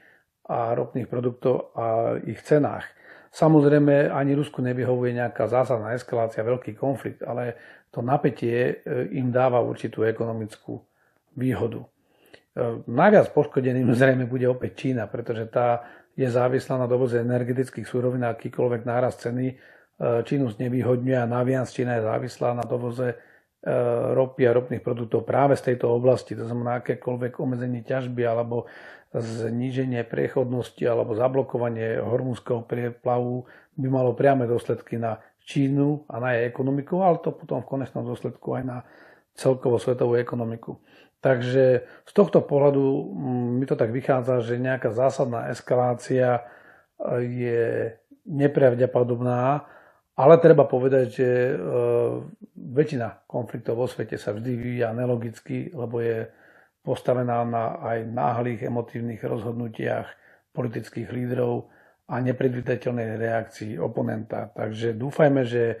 a 0.47 0.73
ropných 0.73 1.11
produktov 1.11 1.75
a 1.75 2.17
ich 2.23 2.39
cenách. 2.41 2.87
Samozrejme, 3.29 4.09
ani 4.09 4.33
Rusku 4.33 4.65
nevyhovuje 4.65 5.13
nejaká 5.13 5.45
zásadná 5.45 5.93
eskalácia, 5.93 6.41
veľký 6.41 6.73
konflikt, 6.73 7.21
ale 7.21 7.53
to 7.93 8.01
napätie 8.01 8.81
im 9.13 9.29
dáva 9.29 9.61
určitú 9.61 10.01
ekonomickú 10.01 10.81
výhodu. 11.37 11.85
Najviac 12.89 13.29
poškodeným 13.29 13.93
zrejme 13.99 14.25
bude 14.25 14.49
opäť 14.49 14.81
Čína, 14.81 15.05
pretože 15.05 15.45
tá 15.45 15.85
je 16.19 16.27
závislá 16.27 16.75
na 16.75 16.87
dovoze 16.91 17.23
energetických 17.23 17.87
súrovín 17.87 18.27
a 18.27 18.35
akýkoľvek 18.35 18.81
náraz 18.83 19.23
ceny 19.23 19.45
e, 19.47 19.55
Čínu 20.27 20.51
znevýhodňuje 20.51 21.15
a 21.15 21.23
naviac 21.23 21.71
Čína 21.71 21.95
je 21.95 22.03
závislá 22.11 22.59
na 22.59 22.67
dovoze 22.67 23.07
e, 23.07 23.15
ropy 24.11 24.43
a 24.43 24.51
ropných 24.51 24.83
produktov 24.83 25.23
práve 25.23 25.55
z 25.55 25.71
tejto 25.71 25.87
oblasti. 25.87 26.35
To 26.35 26.43
znamená 26.43 26.83
akékoľvek 26.83 27.39
omezenie 27.39 27.87
ťažby 27.87 28.27
alebo 28.27 28.67
zníženie 29.15 30.03
priechodnosti 30.03 30.83
alebo 30.83 31.15
zablokovanie 31.15 32.03
hormúnskeho 32.03 32.67
prieplavu 32.67 33.47
by 33.79 33.87
malo 33.87 34.11
priame 34.11 34.43
dôsledky 34.43 34.99
na 34.99 35.23
Čínu 35.47 36.05
a 36.11 36.21
na 36.21 36.37
jej 36.37 36.45
ekonomiku, 36.45 37.01
ale 37.01 37.23
to 37.23 37.33
potom 37.33 37.63
v 37.63 37.69
konečnom 37.73 38.05
dôsledku 38.05 38.59
aj 38.59 38.63
na 38.67 38.77
celkovo 39.33 39.79
svetovú 39.81 40.19
ekonomiku. 40.19 40.77
Takže 41.19 41.83
z 42.07 42.11
tohto 42.15 42.39
pohľadu 42.39 42.83
mm, 43.11 43.49
mi 43.59 43.65
to 43.67 43.75
tak 43.75 43.91
vychádza, 43.91 44.39
že 44.39 44.55
nejaká 44.55 44.95
zásadná 44.95 45.51
eskalácia 45.51 46.39
e, 46.39 46.41
je 47.27 47.63
nepravdepodobná, 48.23 49.67
ale 50.15 50.33
treba 50.39 50.63
povedať, 50.63 51.05
že 51.11 51.27
e, 51.27 51.53
väčšina 52.55 53.27
konfliktov 53.27 53.83
vo 53.83 53.87
svete 53.87 54.15
sa 54.15 54.31
vždy 54.31 54.51
vyvíja 54.55 54.95
nelogicky, 54.95 55.75
lebo 55.75 55.99
je 55.99 56.27
postavená 56.83 57.43
na 57.43 57.83
aj 57.83 57.99
náhlych 58.07 58.63
emotívnych 58.63 59.19
rozhodnutiach 59.19 60.07
politických 60.55 61.11
lídrov 61.11 61.67
a 62.07 62.23
nepredvídateľnej 62.23 63.19
reakcii 63.19 63.75
oponenta. 63.75 64.47
Takže 64.55 64.95
dúfajme, 64.95 65.43
že 65.43 65.63
e, 65.67 65.77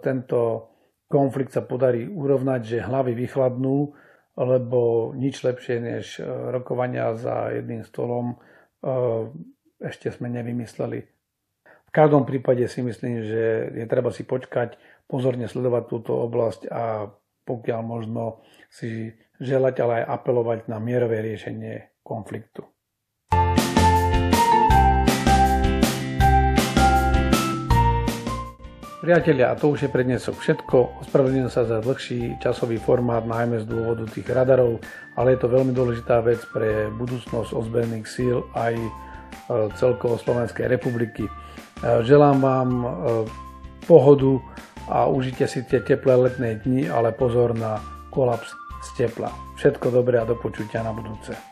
tento 0.00 0.72
konflikt 1.12 1.52
sa 1.52 1.60
podarí 1.60 2.08
urovnať, 2.08 2.60
že 2.64 2.88
hlavy 2.88 3.12
vychladnú, 3.12 3.92
lebo 4.36 5.12
nič 5.12 5.44
lepšie 5.44 5.76
než 5.80 6.04
e, 6.18 6.24
rokovania 6.24 7.12
za 7.14 7.52
jedným 7.52 7.84
stolom 7.84 8.26
e, 8.32 8.36
ešte 9.82 10.08
sme 10.08 10.32
nevymysleli. 10.32 11.04
V 11.62 11.90
každom 11.92 12.24
prípade 12.24 12.64
si 12.72 12.80
myslím, 12.80 13.20
že 13.20 13.68
je 13.76 13.84
treba 13.84 14.08
si 14.08 14.24
počkať, 14.24 14.80
pozorne 15.04 15.44
sledovať 15.44 15.82
túto 15.92 16.16
oblasť 16.24 16.72
a 16.72 17.12
pokiaľ 17.44 17.80
možno 17.84 18.40
si 18.72 19.12
želať, 19.36 19.74
ale 19.84 19.92
aj 20.00 20.22
apelovať 20.22 20.58
na 20.72 20.80
mierové 20.80 21.20
riešenie 21.20 22.00
konfliktu. 22.00 22.71
Priatelia, 29.02 29.50
a 29.50 29.58
to 29.58 29.74
už 29.74 29.82
je 29.82 29.90
pre 29.90 30.06
dnes 30.06 30.22
všetko. 30.22 31.02
Ospravedlňujem 31.02 31.50
sa 31.50 31.66
za 31.66 31.82
dlhší 31.82 32.38
časový 32.38 32.78
formát, 32.78 33.26
najmä 33.26 33.58
z 33.58 33.66
dôvodu 33.66 34.06
tých 34.06 34.30
radarov, 34.30 34.78
ale 35.18 35.34
je 35.34 35.42
to 35.42 35.50
veľmi 35.50 35.74
dôležitá 35.74 36.22
vec 36.22 36.38
pre 36.54 36.86
budúcnosť 36.86 37.50
ozbrojených 37.50 38.06
síl 38.06 38.46
aj 38.54 38.78
e, 38.78 38.90
celkovo 39.74 40.22
Slovenskej 40.22 40.70
republiky. 40.70 41.26
E, 41.26 41.32
želám 42.06 42.46
vám 42.46 42.70
e, 42.70 42.86
pohodu 43.90 44.38
a 44.86 45.10
užite 45.10 45.50
si 45.50 45.66
tie 45.66 45.82
teplé 45.82 46.14
letné 46.14 46.62
dni, 46.62 46.86
ale 46.86 47.10
pozor 47.10 47.58
na 47.58 47.82
kolaps 48.14 48.54
z 48.86 49.02
tepla. 49.02 49.34
Všetko 49.58 49.90
dobré 49.90 50.22
a 50.22 50.30
do 50.30 50.38
počutia 50.38 50.78
na 50.86 50.94
budúce. 50.94 51.51